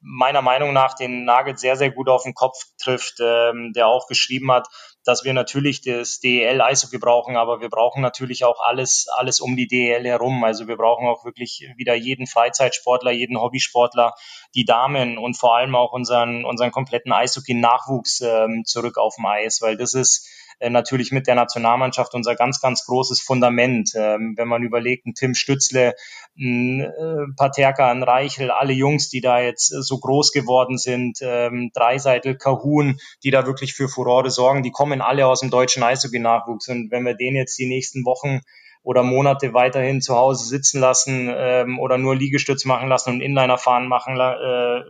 meiner 0.01 0.41
Meinung 0.41 0.73
nach 0.73 0.93
den 0.93 1.25
Nagel 1.25 1.57
sehr, 1.57 1.75
sehr 1.75 1.91
gut 1.91 2.09
auf 2.09 2.23
den 2.23 2.33
Kopf 2.33 2.57
trifft, 2.81 3.15
ähm, 3.19 3.73
der 3.73 3.87
auch 3.87 4.07
geschrieben 4.07 4.51
hat, 4.51 4.67
dass 5.03 5.23
wir 5.23 5.33
natürlich 5.33 5.81
das 5.81 6.19
DEL 6.19 6.61
Eishockey 6.61 6.97
brauchen, 6.97 7.35
aber 7.35 7.61
wir 7.61 7.69
brauchen 7.69 8.01
natürlich 8.01 8.43
auch 8.43 8.59
alles, 8.61 9.07
alles 9.15 9.39
um 9.39 9.55
die 9.55 9.67
DEL 9.67 10.05
herum. 10.05 10.43
Also 10.43 10.67
wir 10.67 10.77
brauchen 10.77 11.07
auch 11.07 11.25
wirklich 11.25 11.67
wieder 11.77 11.95
jeden 11.95 12.27
Freizeitsportler, 12.27 13.11
jeden 13.11 13.39
Hobbysportler, 13.39 14.13
die 14.55 14.65
Damen 14.65 15.17
und 15.17 15.35
vor 15.37 15.55
allem 15.55 15.75
auch 15.75 15.93
unseren, 15.93 16.45
unseren 16.45 16.71
kompletten 16.71 17.11
Eishockey-Nachwuchs 17.11 18.21
ähm, 18.21 18.63
zurück 18.65 18.97
auf 18.97 19.15
dem 19.15 19.25
Eis, 19.25 19.61
weil 19.61 19.77
das 19.77 19.93
ist 19.93 20.27
natürlich 20.67 21.11
mit 21.11 21.27
der 21.27 21.35
Nationalmannschaft 21.35 22.13
unser 22.13 22.35
ganz, 22.35 22.59
ganz 22.59 22.85
großes 22.85 23.21
Fundament. 23.21 23.91
Ähm, 23.95 24.33
wenn 24.35 24.47
man 24.47 24.63
überlegt, 24.63 25.05
ein 25.05 25.13
Tim 25.13 25.33
Stützle, 25.33 25.93
ein 26.37 26.81
äh, 26.81 27.33
Paterka, 27.37 27.89
ein 27.89 28.03
Reichel, 28.03 28.51
alle 28.51 28.73
Jungs, 28.73 29.09
die 29.09 29.21
da 29.21 29.39
jetzt 29.39 29.67
so 29.67 29.97
groß 29.99 30.33
geworden 30.33 30.77
sind, 30.77 31.19
ähm, 31.21 31.71
Dreiseitel, 31.73 32.35
Kahun, 32.35 32.99
die 33.23 33.31
da 33.31 33.45
wirklich 33.45 33.73
für 33.73 33.87
Furore 33.87 34.31
sorgen, 34.31 34.63
die 34.63 34.71
kommen 34.71 35.01
alle 35.01 35.27
aus 35.27 35.39
dem 35.39 35.49
deutschen 35.49 35.83
Eishockey-Nachwuchs. 35.83 36.67
Und 36.67 36.91
wenn 36.91 37.03
wir 37.03 37.13
den 37.13 37.35
jetzt 37.35 37.57
die 37.57 37.67
nächsten 37.67 38.03
Wochen 38.05 38.41
oder 38.83 39.03
Monate 39.03 39.53
weiterhin 39.53 40.01
zu 40.01 40.15
Hause 40.15 40.45
sitzen 40.45 40.79
lassen 40.79 41.29
ähm, 41.31 41.79
oder 41.79 41.97
nur 41.97 42.15
Liegestütz 42.15 42.65
machen 42.65 42.89
lassen 42.89 43.11
und 43.11 43.21
Inliner 43.21 43.57
fahren 43.57 43.87
machen, 43.87 44.19
äh, 44.19 44.81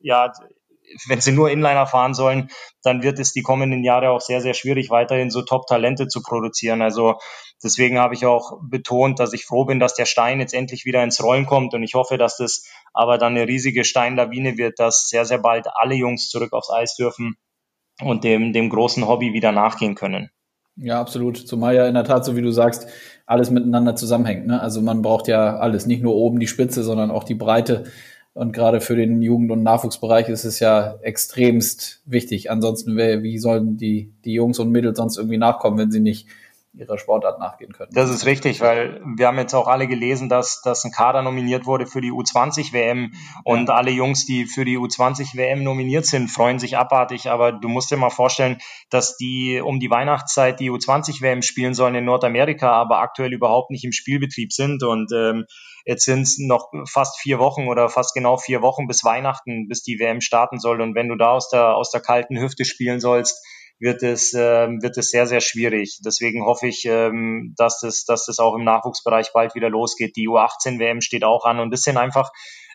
ja, 0.00 0.32
wenn 1.08 1.20
sie 1.20 1.32
nur 1.32 1.50
Inliner 1.50 1.86
fahren 1.86 2.14
sollen, 2.14 2.48
dann 2.82 3.02
wird 3.02 3.18
es 3.18 3.32
die 3.32 3.42
kommenden 3.42 3.84
Jahre 3.84 4.10
auch 4.10 4.20
sehr, 4.20 4.40
sehr 4.40 4.54
schwierig, 4.54 4.90
weiterhin 4.90 5.30
so 5.30 5.42
Top-Talente 5.42 6.08
zu 6.08 6.22
produzieren. 6.22 6.82
Also 6.82 7.18
deswegen 7.62 7.98
habe 7.98 8.14
ich 8.14 8.26
auch 8.26 8.58
betont, 8.62 9.18
dass 9.18 9.32
ich 9.32 9.44
froh 9.44 9.64
bin, 9.64 9.80
dass 9.80 9.94
der 9.94 10.06
Stein 10.06 10.40
jetzt 10.40 10.54
endlich 10.54 10.84
wieder 10.84 11.02
ins 11.02 11.22
Rollen 11.22 11.46
kommt 11.46 11.74
und 11.74 11.82
ich 11.82 11.94
hoffe, 11.94 12.18
dass 12.18 12.36
das 12.36 12.64
aber 12.92 13.18
dann 13.18 13.36
eine 13.36 13.46
riesige 13.46 13.84
Steinlawine 13.84 14.56
wird, 14.56 14.78
dass 14.78 15.08
sehr, 15.08 15.24
sehr 15.24 15.38
bald 15.38 15.66
alle 15.74 15.94
Jungs 15.94 16.28
zurück 16.28 16.52
aufs 16.52 16.70
Eis 16.70 16.94
dürfen 16.96 17.36
und 18.00 18.24
dem, 18.24 18.52
dem 18.52 18.68
großen 18.68 19.06
Hobby 19.06 19.32
wieder 19.32 19.52
nachgehen 19.52 19.94
können. 19.94 20.30
Ja, 20.76 21.00
absolut. 21.00 21.36
Zumal 21.36 21.74
ja 21.74 21.86
in 21.86 21.94
der 21.94 22.04
Tat, 22.04 22.24
so 22.24 22.36
wie 22.36 22.42
du 22.42 22.50
sagst, 22.50 22.86
alles 23.26 23.50
miteinander 23.50 23.94
zusammenhängt. 23.94 24.46
Ne? 24.46 24.60
Also 24.60 24.80
man 24.80 25.02
braucht 25.02 25.28
ja 25.28 25.56
alles, 25.58 25.86
nicht 25.86 26.02
nur 26.02 26.14
oben 26.14 26.40
die 26.40 26.46
Spitze, 26.46 26.82
sondern 26.82 27.10
auch 27.10 27.24
die 27.24 27.34
Breite. 27.34 27.84
Und 28.34 28.52
gerade 28.52 28.80
für 28.80 28.96
den 28.96 29.20
Jugend- 29.20 29.50
und 29.50 29.62
Nachwuchsbereich 29.62 30.28
ist 30.28 30.44
es 30.44 30.58
ja 30.58 30.98
extremst 31.02 32.00
wichtig. 32.06 32.50
Ansonsten, 32.50 32.96
wie 32.96 33.38
sollen 33.38 33.76
die, 33.76 34.12
die 34.24 34.32
Jungs 34.32 34.58
und 34.58 34.70
Mädels 34.70 34.96
sonst 34.96 35.18
irgendwie 35.18 35.38
nachkommen, 35.38 35.78
wenn 35.78 35.90
sie 35.90 36.00
nicht 36.00 36.26
ihrer 36.74 36.96
Sportart 36.96 37.38
nachgehen 37.38 37.72
können. 37.72 37.90
Das 37.92 38.08
ist 38.08 38.24
richtig, 38.24 38.62
weil 38.62 39.00
wir 39.04 39.26
haben 39.26 39.36
jetzt 39.36 39.52
auch 39.54 39.66
alle 39.68 39.86
gelesen, 39.86 40.30
dass, 40.30 40.62
dass 40.62 40.84
ein 40.84 40.90
Kader 40.90 41.20
nominiert 41.20 41.66
wurde 41.66 41.86
für 41.86 42.00
die 42.00 42.10
U20-WM 42.10 43.12
und 43.44 43.68
ja. 43.68 43.74
alle 43.74 43.90
Jungs, 43.90 44.24
die 44.24 44.46
für 44.46 44.64
die 44.64 44.78
U20-WM 44.78 45.62
nominiert 45.62 46.06
sind, 46.06 46.28
freuen 46.28 46.58
sich 46.58 46.78
abartig. 46.78 47.28
Aber 47.28 47.52
du 47.52 47.68
musst 47.68 47.90
dir 47.90 47.98
mal 47.98 48.10
vorstellen, 48.10 48.56
dass 48.88 49.18
die 49.18 49.60
um 49.60 49.80
die 49.80 49.90
Weihnachtszeit 49.90 50.60
die 50.60 50.70
U20-WM 50.70 51.42
spielen 51.42 51.74
sollen 51.74 51.94
in 51.94 52.06
Nordamerika, 52.06 52.72
aber 52.72 53.00
aktuell 53.00 53.34
überhaupt 53.34 53.70
nicht 53.70 53.84
im 53.84 53.92
Spielbetrieb 53.92 54.52
sind 54.52 54.82
und 54.82 55.12
ähm, 55.12 55.44
Jetzt 55.84 56.04
sind 56.04 56.22
es 56.22 56.38
noch 56.38 56.70
fast 56.88 57.20
vier 57.20 57.38
Wochen 57.38 57.68
oder 57.68 57.88
fast 57.88 58.14
genau 58.14 58.36
vier 58.36 58.62
Wochen 58.62 58.86
bis 58.86 59.04
Weihnachten, 59.04 59.68
bis 59.68 59.82
die 59.82 59.98
WM 59.98 60.20
starten 60.20 60.58
soll. 60.58 60.80
Und 60.80 60.94
wenn 60.94 61.08
du 61.08 61.16
da 61.16 61.32
aus 61.32 61.48
der, 61.48 61.74
aus 61.76 61.90
der 61.90 62.00
kalten 62.00 62.38
Hüfte 62.38 62.64
spielen 62.64 63.00
sollst, 63.00 63.44
wird 63.78 64.02
es, 64.04 64.32
ähm, 64.32 64.80
wird 64.80 64.96
es 64.96 65.10
sehr, 65.10 65.26
sehr 65.26 65.40
schwierig. 65.40 65.98
Deswegen 66.04 66.44
hoffe 66.44 66.68
ich, 66.68 66.84
ähm, 66.84 67.52
dass, 67.56 67.80
das, 67.80 68.04
dass 68.04 68.26
das 68.26 68.38
auch 68.38 68.54
im 68.54 68.64
Nachwuchsbereich 68.64 69.32
bald 69.32 69.56
wieder 69.56 69.70
losgeht. 69.70 70.14
Die 70.16 70.28
U18-WM 70.28 71.00
steht 71.00 71.24
auch 71.24 71.44
an 71.44 71.58
und 71.58 71.72
das 71.72 71.82
sind 71.82 71.96
einfach 71.96 72.30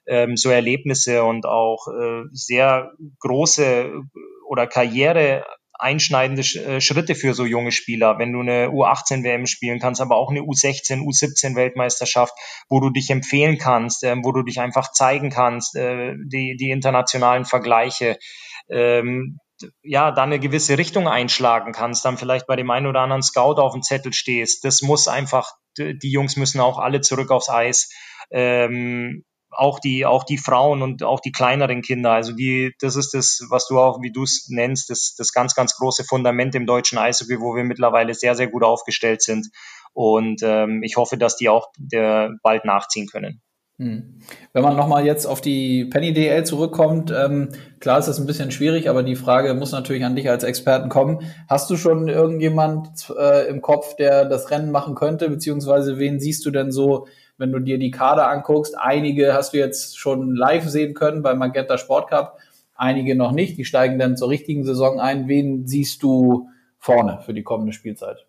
ähm, 0.05 0.35
so 0.35 0.49
Erlebnisse 0.49 1.23
und 1.23 1.45
auch 1.45 1.87
äh, 1.87 2.23
sehr 2.33 2.91
große 3.19 4.01
oder 4.49 4.67
Karriere 4.67 5.45
einschneidende 5.79 6.41
äh, 6.41 6.81
Schritte 6.81 7.15
für 7.15 7.33
so 7.33 7.45
junge 7.45 7.71
Spieler, 7.71 8.17
wenn 8.19 8.31
du 8.31 8.41
eine 8.41 8.69
U18 8.69 9.23
WM 9.23 9.45
spielen 9.45 9.79
kannst, 9.79 10.01
aber 10.01 10.15
auch 10.17 10.29
eine 10.29 10.41
U16, 10.41 11.01
U17 11.01 11.55
Weltmeisterschaft, 11.55 12.33
wo 12.69 12.79
du 12.79 12.89
dich 12.89 13.09
empfehlen 13.09 13.57
kannst, 13.57 14.03
äh, 14.03 14.15
wo 14.23 14.31
du 14.31 14.43
dich 14.43 14.59
einfach 14.59 14.91
zeigen 14.91 15.29
kannst, 15.29 15.75
äh, 15.75 16.15
die, 16.25 16.55
die 16.57 16.71
internationalen 16.71 17.45
Vergleiche. 17.45 18.17
Ähm, 18.69 19.39
ja, 19.81 20.11
da 20.11 20.23
eine 20.23 20.39
gewisse 20.39 20.77
Richtung 20.77 21.07
einschlagen 21.07 21.71
kannst, 21.71 22.05
dann 22.05 22.17
vielleicht 22.17 22.45
bei 22.45 22.55
dem 22.55 22.69
einen 22.69 22.85
oder 22.85 23.01
anderen 23.01 23.23
Scout 23.23 23.59
auf 23.59 23.73
dem 23.73 23.81
Zettel 23.81 24.13
stehst. 24.13 24.63
Das 24.63 24.81
muss 24.83 25.07
einfach, 25.07 25.53
die 25.77 26.11
Jungs 26.11 26.35
müssen 26.35 26.59
auch 26.59 26.77
alle 26.77 27.01
zurück 27.01 27.31
aufs 27.31 27.49
Eis. 27.49 27.89
Ähm, 28.29 29.23
auch 29.49 29.79
die, 29.79 30.05
auch 30.05 30.23
die 30.23 30.37
Frauen 30.37 30.81
und 30.81 31.03
auch 31.03 31.19
die 31.19 31.31
kleineren 31.31 31.81
Kinder. 31.81 32.11
Also 32.11 32.33
die, 32.33 32.73
das 32.79 32.95
ist 32.95 33.13
das, 33.13 33.45
was 33.49 33.67
du 33.67 33.79
auch, 33.79 34.01
wie 34.01 34.11
du 34.11 34.23
es 34.23 34.47
nennst, 34.49 34.89
das, 34.89 35.15
das 35.17 35.31
ganz, 35.31 35.55
ganz 35.55 35.75
große 35.75 36.03
Fundament 36.03 36.55
im 36.55 36.65
deutschen 36.65 36.97
Eishockey, 36.97 37.39
wo 37.39 37.55
wir 37.55 37.63
mittlerweile 37.63 38.13
sehr, 38.13 38.35
sehr 38.35 38.47
gut 38.47 38.63
aufgestellt 38.63 39.21
sind. 39.21 39.47
Und 39.93 40.41
ähm, 40.43 40.83
ich 40.83 40.97
hoffe, 40.97 41.17
dass 41.17 41.37
die 41.37 41.49
auch 41.49 41.69
der, 41.77 42.31
bald 42.43 42.65
nachziehen 42.65 43.07
können. 43.07 43.41
Hm. 43.79 44.21
Wenn 44.53 44.63
man 44.63 44.75
nochmal 44.75 45.05
jetzt 45.05 45.27
auf 45.27 45.39
die 45.39 45.85
Penny 45.85 46.11
DL 46.11 46.43
zurückkommt, 46.43 47.13
ähm, 47.15 47.49
klar 47.79 47.99
ist 47.99 48.07
das 48.07 48.19
ein 48.19 48.25
bisschen 48.25 48.49
schwierig, 48.49 48.89
aber 48.89 49.03
die 49.03 49.15
Frage 49.15 49.53
muss 49.53 49.71
natürlich 49.71 50.03
an 50.03 50.15
dich 50.15 50.31
als 50.31 50.43
Experten 50.43 50.89
kommen. 50.89 51.21
Hast 51.47 51.69
du 51.69 51.77
schon 51.77 52.07
irgendjemand 52.07 52.89
äh, 53.15 53.47
im 53.47 53.61
Kopf, 53.61 53.95
der 53.95 54.25
das 54.25 54.49
Rennen 54.49 54.71
machen 54.71 54.95
könnte, 54.95 55.29
beziehungsweise 55.29 55.99
wen 55.99 56.19
siehst 56.19 56.43
du 56.47 56.49
denn 56.49 56.71
so, 56.71 57.07
wenn 57.37 57.51
du 57.51 57.59
dir 57.59 57.77
die 57.77 57.91
Kader 57.91 58.29
anguckst? 58.29 58.77
Einige 58.77 59.33
hast 59.33 59.53
du 59.53 59.57
jetzt 59.57 59.97
schon 59.97 60.35
live 60.35 60.67
sehen 60.67 60.93
können 60.93 61.21
beim 61.21 61.37
Magenta 61.37 61.77
Sport 61.77 62.09
Cup, 62.09 62.37
einige 62.75 63.15
noch 63.15 63.31
nicht. 63.31 63.57
Die 63.57 63.65
steigen 63.65 63.99
dann 63.99 64.17
zur 64.17 64.29
richtigen 64.29 64.63
Saison 64.63 64.99
ein. 64.99 65.27
Wen 65.27 65.67
siehst 65.67 66.03
du 66.03 66.49
vorne 66.79 67.19
für 67.25 67.33
die 67.33 67.43
kommende 67.43 67.73
Spielzeit? 67.73 68.25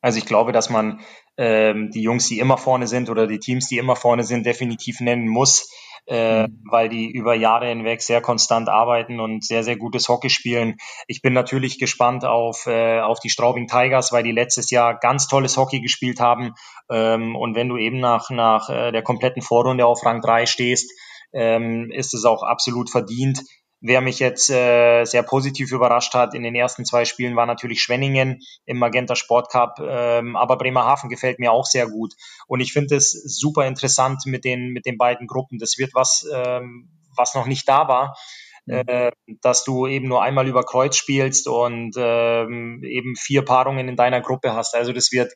Also 0.00 0.18
ich 0.18 0.26
glaube, 0.26 0.52
dass 0.52 0.70
man 0.70 1.00
ähm, 1.36 1.90
die 1.90 2.02
Jungs, 2.02 2.28
die 2.28 2.38
immer 2.38 2.56
vorne 2.56 2.86
sind 2.86 3.10
oder 3.10 3.26
die 3.26 3.40
Teams, 3.40 3.68
die 3.68 3.78
immer 3.78 3.96
vorne 3.96 4.22
sind, 4.22 4.46
definitiv 4.46 5.00
nennen 5.00 5.26
muss, 5.26 5.70
äh, 6.08 6.46
mhm. 6.46 6.62
weil 6.70 6.88
die 6.88 7.10
über 7.10 7.34
Jahre 7.34 7.68
hinweg 7.68 8.02
sehr 8.02 8.20
konstant 8.20 8.68
arbeiten 8.68 9.20
und 9.20 9.44
sehr, 9.44 9.62
sehr 9.62 9.76
gutes 9.76 10.08
Hockey 10.08 10.30
spielen. 10.30 10.76
Ich 11.06 11.22
bin 11.22 11.34
natürlich 11.34 11.78
gespannt 11.78 12.24
auf, 12.24 12.66
äh, 12.66 13.00
auf 13.00 13.20
die 13.20 13.30
Straubing 13.30 13.66
Tigers, 13.66 14.10
weil 14.10 14.22
die 14.22 14.32
letztes 14.32 14.70
Jahr 14.70 14.98
ganz 14.98 15.28
tolles 15.28 15.56
Hockey 15.56 15.80
gespielt 15.80 16.18
haben. 16.18 16.54
Ähm, 16.90 17.36
und 17.36 17.54
wenn 17.54 17.68
du 17.68 17.76
eben 17.76 18.00
nach, 18.00 18.30
nach 18.30 18.70
äh, 18.70 18.90
der 18.90 19.02
kompletten 19.02 19.42
Vorrunde 19.42 19.86
auf 19.86 20.04
Rang 20.04 20.20
3 20.22 20.46
stehst, 20.46 20.90
ähm, 21.32 21.90
ist 21.90 22.14
es 22.14 22.24
auch 22.24 22.42
absolut 22.42 22.90
verdient. 22.90 23.42
Wer 23.80 24.00
mich 24.00 24.18
jetzt 24.18 24.50
äh, 24.50 25.04
sehr 25.04 25.22
positiv 25.22 25.70
überrascht 25.70 26.14
hat 26.14 26.34
in 26.34 26.42
den 26.42 26.54
ersten 26.54 26.84
zwei 26.84 27.04
Spielen 27.04 27.36
war 27.36 27.46
natürlich 27.46 27.80
Schwenningen 27.80 28.40
im 28.66 28.78
Magenta 28.78 29.14
Sport 29.14 29.50
Cup, 29.50 29.78
ähm, 29.80 30.34
aber 30.34 30.58
Bremerhaven 30.58 31.08
gefällt 31.08 31.38
mir 31.38 31.52
auch 31.52 31.64
sehr 31.64 31.86
gut. 31.86 32.14
Und 32.48 32.60
ich 32.60 32.72
finde 32.72 32.96
es 32.96 33.12
super 33.12 33.66
interessant 33.66 34.22
mit 34.26 34.44
den, 34.44 34.70
mit 34.70 34.84
den 34.84 34.98
beiden 34.98 35.28
Gruppen. 35.28 35.58
Das 35.58 35.78
wird 35.78 35.94
was, 35.94 36.26
ähm, 36.34 36.88
was 37.16 37.34
noch 37.34 37.46
nicht 37.46 37.68
da 37.68 37.86
war. 37.86 38.16
Äh, 38.68 39.12
dass 39.40 39.64
du 39.64 39.86
eben 39.86 40.08
nur 40.08 40.22
einmal 40.22 40.46
über 40.46 40.62
Kreuz 40.62 40.94
spielst 40.94 41.48
und 41.48 41.94
ähm, 41.96 42.82
eben 42.84 43.16
vier 43.16 43.42
Paarungen 43.42 43.88
in 43.88 43.96
deiner 43.96 44.20
Gruppe 44.20 44.52
hast. 44.52 44.74
Also 44.74 44.92
das 44.92 45.10
wird 45.10 45.32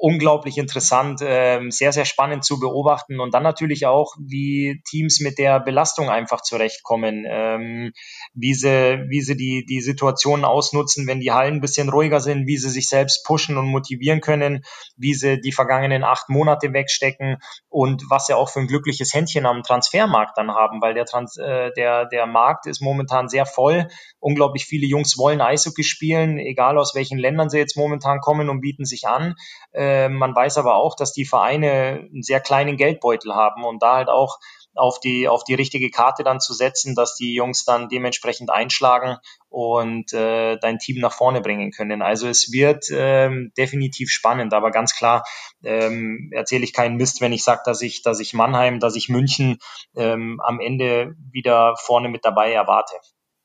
unglaublich 0.00 0.56
interessant, 0.56 1.20
ähm, 1.22 1.70
sehr, 1.70 1.92
sehr 1.92 2.06
spannend 2.06 2.42
zu 2.42 2.58
beobachten 2.58 3.20
und 3.20 3.34
dann 3.34 3.42
natürlich 3.42 3.84
auch, 3.84 4.14
wie 4.18 4.80
Teams 4.88 5.20
mit 5.20 5.38
der 5.38 5.60
Belastung 5.60 6.08
einfach 6.08 6.40
zurechtkommen, 6.40 7.26
ähm, 7.28 7.92
wie 8.32 8.54
sie, 8.54 9.04
wie 9.08 9.20
sie 9.20 9.36
die, 9.36 9.66
die 9.68 9.82
Situationen 9.82 10.46
ausnutzen, 10.46 11.06
wenn 11.06 11.20
die 11.20 11.32
Hallen 11.32 11.56
ein 11.56 11.60
bisschen 11.60 11.90
ruhiger 11.90 12.20
sind, 12.20 12.46
wie 12.46 12.56
sie 12.56 12.70
sich 12.70 12.88
selbst 12.88 13.26
pushen 13.26 13.58
und 13.58 13.66
motivieren 13.66 14.22
können, 14.22 14.64
wie 14.96 15.12
sie 15.12 15.38
die 15.38 15.52
vergangenen 15.52 16.02
acht 16.02 16.30
Monate 16.30 16.72
wegstecken 16.72 17.36
und 17.68 18.04
was 18.08 18.26
sie 18.26 18.34
auch 18.34 18.48
für 18.48 18.60
ein 18.60 18.68
glückliches 18.68 19.12
Händchen 19.12 19.44
am 19.44 19.62
Transfermarkt 19.62 20.38
dann 20.38 20.52
haben, 20.52 20.80
weil 20.80 20.94
der, 20.94 21.04
Trans 21.04 21.36
äh, 21.36 21.72
der, 21.76 22.06
der 22.06 22.24
Markt 22.24 22.64
ist 22.66 22.80
momentan 22.80 23.28
sehr 23.28 23.44
voll. 23.44 23.86
Unglaublich 24.18 24.64
viele 24.64 24.86
Jungs 24.86 25.18
wollen 25.18 25.42
Eishockey 25.42 25.84
spielen, 25.84 26.38
egal 26.38 26.78
aus 26.78 26.94
welchen 26.94 27.18
Ländern 27.18 27.50
sie 27.50 27.58
jetzt 27.58 27.76
momentan 27.76 28.20
kommen 28.20 28.48
und 28.48 28.62
bieten 28.62 28.86
sich 28.86 29.06
an. 29.06 29.34
Äh, 29.72 29.89
man 30.08 30.34
weiß 30.34 30.58
aber 30.58 30.76
auch, 30.76 30.96
dass 30.96 31.12
die 31.12 31.24
Vereine 31.24 32.08
einen 32.10 32.22
sehr 32.22 32.40
kleinen 32.40 32.76
Geldbeutel 32.76 33.34
haben 33.34 33.64
und 33.64 33.82
da 33.82 33.96
halt 33.96 34.08
auch 34.08 34.38
auf 34.74 35.00
die, 35.00 35.28
auf 35.28 35.44
die 35.44 35.54
richtige 35.54 35.90
Karte 35.90 36.22
dann 36.22 36.40
zu 36.40 36.54
setzen, 36.54 36.94
dass 36.94 37.16
die 37.16 37.34
Jungs 37.34 37.64
dann 37.64 37.88
dementsprechend 37.88 38.50
einschlagen 38.50 39.16
und 39.48 40.12
äh, 40.12 40.58
dein 40.58 40.78
Team 40.78 41.00
nach 41.00 41.12
vorne 41.12 41.40
bringen 41.40 41.72
können. 41.72 42.02
Also 42.02 42.28
es 42.28 42.52
wird 42.52 42.86
ähm, 42.92 43.52
definitiv 43.58 44.10
spannend, 44.10 44.54
aber 44.54 44.70
ganz 44.70 44.94
klar 44.94 45.24
ähm, 45.64 46.30
erzähle 46.32 46.64
ich 46.64 46.72
keinen 46.72 46.96
Mist, 46.96 47.20
wenn 47.20 47.32
ich 47.32 47.42
sage, 47.42 47.62
dass 47.64 47.82
ich, 47.82 48.02
dass 48.02 48.20
ich 48.20 48.32
Mannheim, 48.32 48.80
dass 48.80 48.96
ich 48.96 49.08
München 49.08 49.58
ähm, 49.96 50.40
am 50.44 50.60
Ende 50.60 51.16
wieder 51.30 51.74
vorne 51.76 52.08
mit 52.08 52.24
dabei 52.24 52.52
erwarte. 52.52 52.94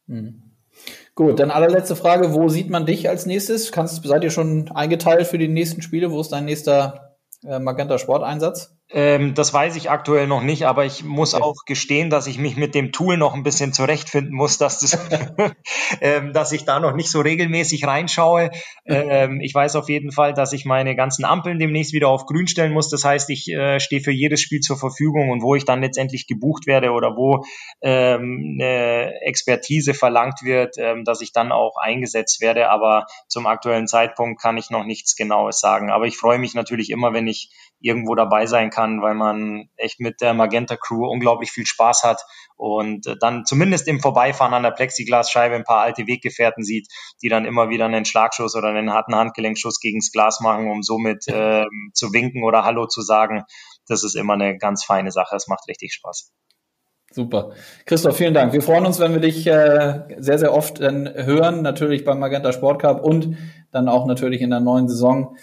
Mhm. 0.06 0.55
Gut, 1.16 1.40
dann 1.40 1.50
allerletzte 1.50 1.96
Frage. 1.96 2.34
Wo 2.34 2.50
sieht 2.50 2.70
man 2.70 2.86
dich 2.86 3.08
als 3.08 3.26
nächstes? 3.26 3.72
Kannst, 3.72 4.04
seid 4.06 4.24
ihr 4.24 4.32
schon 4.32 4.70
eingeteilt 4.74 5.28
für 5.28 5.38
die 5.38 5.48
nächsten 5.48 5.82
Spiele? 5.82 6.12
Wo 6.12 6.20
ist 6.20 6.34
dein 6.34 6.44
nächster 6.44 7.16
äh, 7.46 7.58
Magenta 7.58 7.98
Sport-Einsatz? 7.98 8.76
Ähm, 8.92 9.34
das 9.34 9.52
weiß 9.52 9.76
ich 9.78 9.90
aktuell 9.90 10.28
noch 10.28 10.44
nicht, 10.44 10.68
aber 10.68 10.86
ich 10.86 11.04
muss 11.04 11.32
ja. 11.32 11.42
auch 11.42 11.66
gestehen, 11.66 12.12
dass 12.12 12.28
ich 12.28 12.38
mich 12.38 12.56
mit 12.56 12.76
dem 12.76 12.92
Tool 12.92 13.18
noch 13.18 13.34
ein 13.34 13.42
bisschen 13.42 13.74
zurechtfinden 13.74 14.36
muss, 14.36 14.60
dass, 14.60 14.80
das 14.80 15.00
ähm, 16.02 16.34
dass 16.34 16.52
ich 16.52 16.66
da 16.66 16.80
noch 16.80 16.94
nicht 16.94 17.10
so 17.10 17.22
regelmäßig 17.22 17.88
reinschaue. 17.88 18.52
Ähm, 18.86 19.42
ich 19.42 19.56
weiß 19.56 19.76
auf 19.76 19.90
jeden 19.90 20.12
Fall, 20.12 20.36
dass 20.36 20.54
ich 20.54 20.66
meine 20.66 20.96
ganzen 20.96 21.26
Ampeln 21.26 21.58
demnächst 21.58 21.94
wieder 21.94 22.10
auf 22.10 22.28
grün 22.28 22.48
stellen 22.48 22.74
muss. 22.74 22.90
Das 22.90 23.04
heißt, 23.04 23.32
ich 23.32 23.52
äh, 23.52 23.80
stehe 23.80 24.02
für 24.02 24.12
jedes 24.12 24.40
Spiel 24.40 24.60
zur 24.60 24.78
Verfügung 24.78 25.32
und 25.32 25.42
wo 25.42 25.56
ich 25.56 25.66
dann 25.66 25.82
letztendlich 25.82 26.28
gebucht 26.28 26.68
werde 26.68 26.92
oder 26.92 27.18
wo 27.18 27.44
ähm, 27.82 28.60
eine 28.60 29.20
Expertise 29.22 29.96
verlangt 29.96 30.44
wird, 30.44 30.76
ähm, 30.78 31.04
dass 31.06 31.22
ich 31.22 31.32
dann 31.32 31.52
auch 31.52 31.78
eingesetzt 31.82 32.40
werde. 32.40 32.70
Aber 32.70 33.08
zum 33.28 33.48
aktuellen 33.48 33.88
Zeitpunkt 33.88 34.40
kann 34.40 34.58
ich 34.58 34.70
noch 34.70 34.86
nichts 34.86 35.16
Genaues 35.16 35.60
sagen. 35.60 35.90
Aber 35.90 36.06
ich 36.06 36.18
freue 36.18 36.38
mich 36.38 36.54
natürlich 36.54 36.92
immer, 36.92 37.12
wenn 37.14 37.26
ich 37.26 37.50
irgendwo 37.86 38.16
dabei 38.16 38.48
sein 38.48 38.72
kann, 38.72 39.02
weil 39.04 39.14
man 39.14 39.70
echt 39.78 40.00
mit 40.00 40.20
der 40.20 40.34
Magenta 40.34 40.76
Crew 40.76 41.08
unglaublich 41.08 41.52
viel 41.52 41.68
Spaß 41.68 42.04
hat 42.04 42.20
und 42.58 43.06
äh, 43.06 43.16
dann 43.20 43.46
zumindest 43.46 43.88
im 43.88 44.00
Vorbeifahren 44.00 44.56
an 44.56 44.64
der 44.64 44.72
Plexiglasscheibe 44.72 45.56
ein 45.56 45.64
paar 45.64 45.82
alte 45.82 46.08
Weggefährten 46.08 46.64
sieht, 46.64 46.88
die 47.22 47.30
dann 47.30 47.46
immer 47.46 47.70
wieder 47.70 47.86
einen 47.86 48.04
Schlagschuss 48.04 48.56
oder 48.56 48.70
einen 48.70 48.92
harten 48.92 49.16
Handgelenkschuss 49.16 49.80
gegens 49.80 50.12
Glas 50.12 50.40
machen, 50.42 50.68
um 50.68 50.82
somit 50.82 51.28
äh, 51.28 51.66
zu 51.94 52.12
winken 52.12 52.44
oder 52.44 52.64
Hallo 52.64 52.88
zu 52.88 53.02
sagen. 53.02 53.44
Das 53.88 54.04
ist 54.04 54.16
immer 54.16 54.34
eine 54.34 54.58
ganz 54.58 54.84
feine 54.84 55.12
Sache. 55.12 55.36
Es 55.36 55.48
macht 55.48 55.68
richtig 55.68 55.94
Spaß. 55.94 56.32
Super. 57.12 57.52
Christoph, 57.86 58.18
vielen 58.18 58.34
Dank. 58.34 58.52
Wir 58.52 58.64
freuen 58.64 58.86
uns, 58.86 59.00
wenn 59.00 59.14
wir 59.14 59.22
dich 59.22 59.46
äh, 59.46 60.00
sehr, 60.18 60.40
sehr 60.40 60.54
oft 60.54 60.82
dann 60.82 61.08
hören, 61.08 61.62
natürlich 61.62 62.04
beim 62.04 62.20
Magenta 62.20 62.52
Sport 62.52 62.82
Cup 62.82 63.04
und 63.06 63.38
dann 63.72 63.88
auch 63.88 64.08
natürlich 64.08 64.42
in 64.42 64.50
der 64.50 64.60
neuen 64.60 64.90
Saison. 64.90 65.38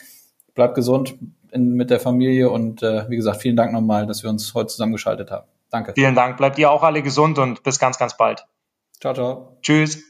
Bleib 0.55 0.75
gesund, 0.75 1.15
in, 1.51 1.75
mit 1.75 1.91
der 1.91 2.01
Familie 2.01 2.51
und 2.51 2.83
äh, 2.83 3.09
wie 3.09 3.17
gesagt, 3.17 3.41
vielen 3.41 3.57
Dank 3.57 3.73
nochmal, 3.73 4.07
dass 4.07 4.23
wir 4.23 4.31
uns 4.31 4.53
heute 4.55 4.69
zusammengeschaltet 4.69 5.31
haben. 5.31 5.47
Danke. 5.71 5.93
Vielen 5.95 6.15
Dank. 6.15 6.37
Bleibt 6.37 6.59
ihr 6.59 6.71
auch 6.71 6.83
alle 6.83 7.03
gesund 7.03 7.39
und 7.39 7.63
bis 7.63 7.79
ganz, 7.79 7.99
ganz 7.99 8.17
bald. 8.17 8.47
Ciao, 9.01 9.15
ciao. 9.15 9.57
Tschüss. 9.63 10.03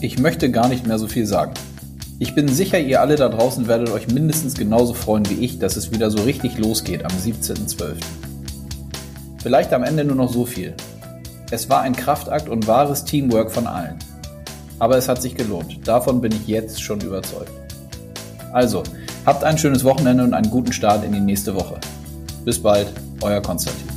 Ich 0.00 0.18
möchte 0.18 0.50
gar 0.50 0.68
nicht 0.68 0.86
mehr 0.86 0.98
so 0.98 1.06
viel 1.06 1.26
sagen. 1.26 1.52
Ich 2.18 2.34
bin 2.34 2.48
sicher, 2.48 2.78
ihr 2.78 3.00
alle 3.00 3.16
da 3.16 3.28
draußen 3.28 3.68
werdet 3.68 3.90
euch 3.90 4.08
mindestens 4.08 4.54
genauso 4.54 4.94
freuen 4.94 5.28
wie 5.30 5.44
ich, 5.44 5.58
dass 5.58 5.76
es 5.76 5.92
wieder 5.92 6.10
so 6.10 6.22
richtig 6.22 6.58
losgeht 6.58 7.04
am 7.04 7.12
17.12. 7.12 7.94
Vielleicht 9.42 9.72
am 9.72 9.84
Ende 9.84 10.04
nur 10.04 10.16
noch 10.16 10.32
so 10.32 10.44
viel. 10.44 10.74
Es 11.50 11.70
war 11.70 11.82
ein 11.82 11.94
Kraftakt 11.94 12.48
und 12.48 12.66
wahres 12.66 13.04
Teamwork 13.04 13.50
von 13.50 13.66
allen. 13.66 13.98
Aber 14.80 14.96
es 14.96 15.08
hat 15.08 15.22
sich 15.22 15.36
gelohnt. 15.36 15.86
Davon 15.86 16.20
bin 16.20 16.32
ich 16.32 16.48
jetzt 16.48 16.82
schon 16.82 17.00
überzeugt. 17.00 17.52
Also, 18.52 18.82
habt 19.24 19.44
ein 19.44 19.58
schönes 19.58 19.84
Wochenende 19.84 20.24
und 20.24 20.34
einen 20.34 20.50
guten 20.50 20.72
Start 20.72 21.04
in 21.04 21.12
die 21.12 21.20
nächste 21.20 21.54
Woche. 21.54 21.78
Bis 22.44 22.60
bald, 22.60 22.88
euer 23.20 23.40
Konstantin. 23.40 23.89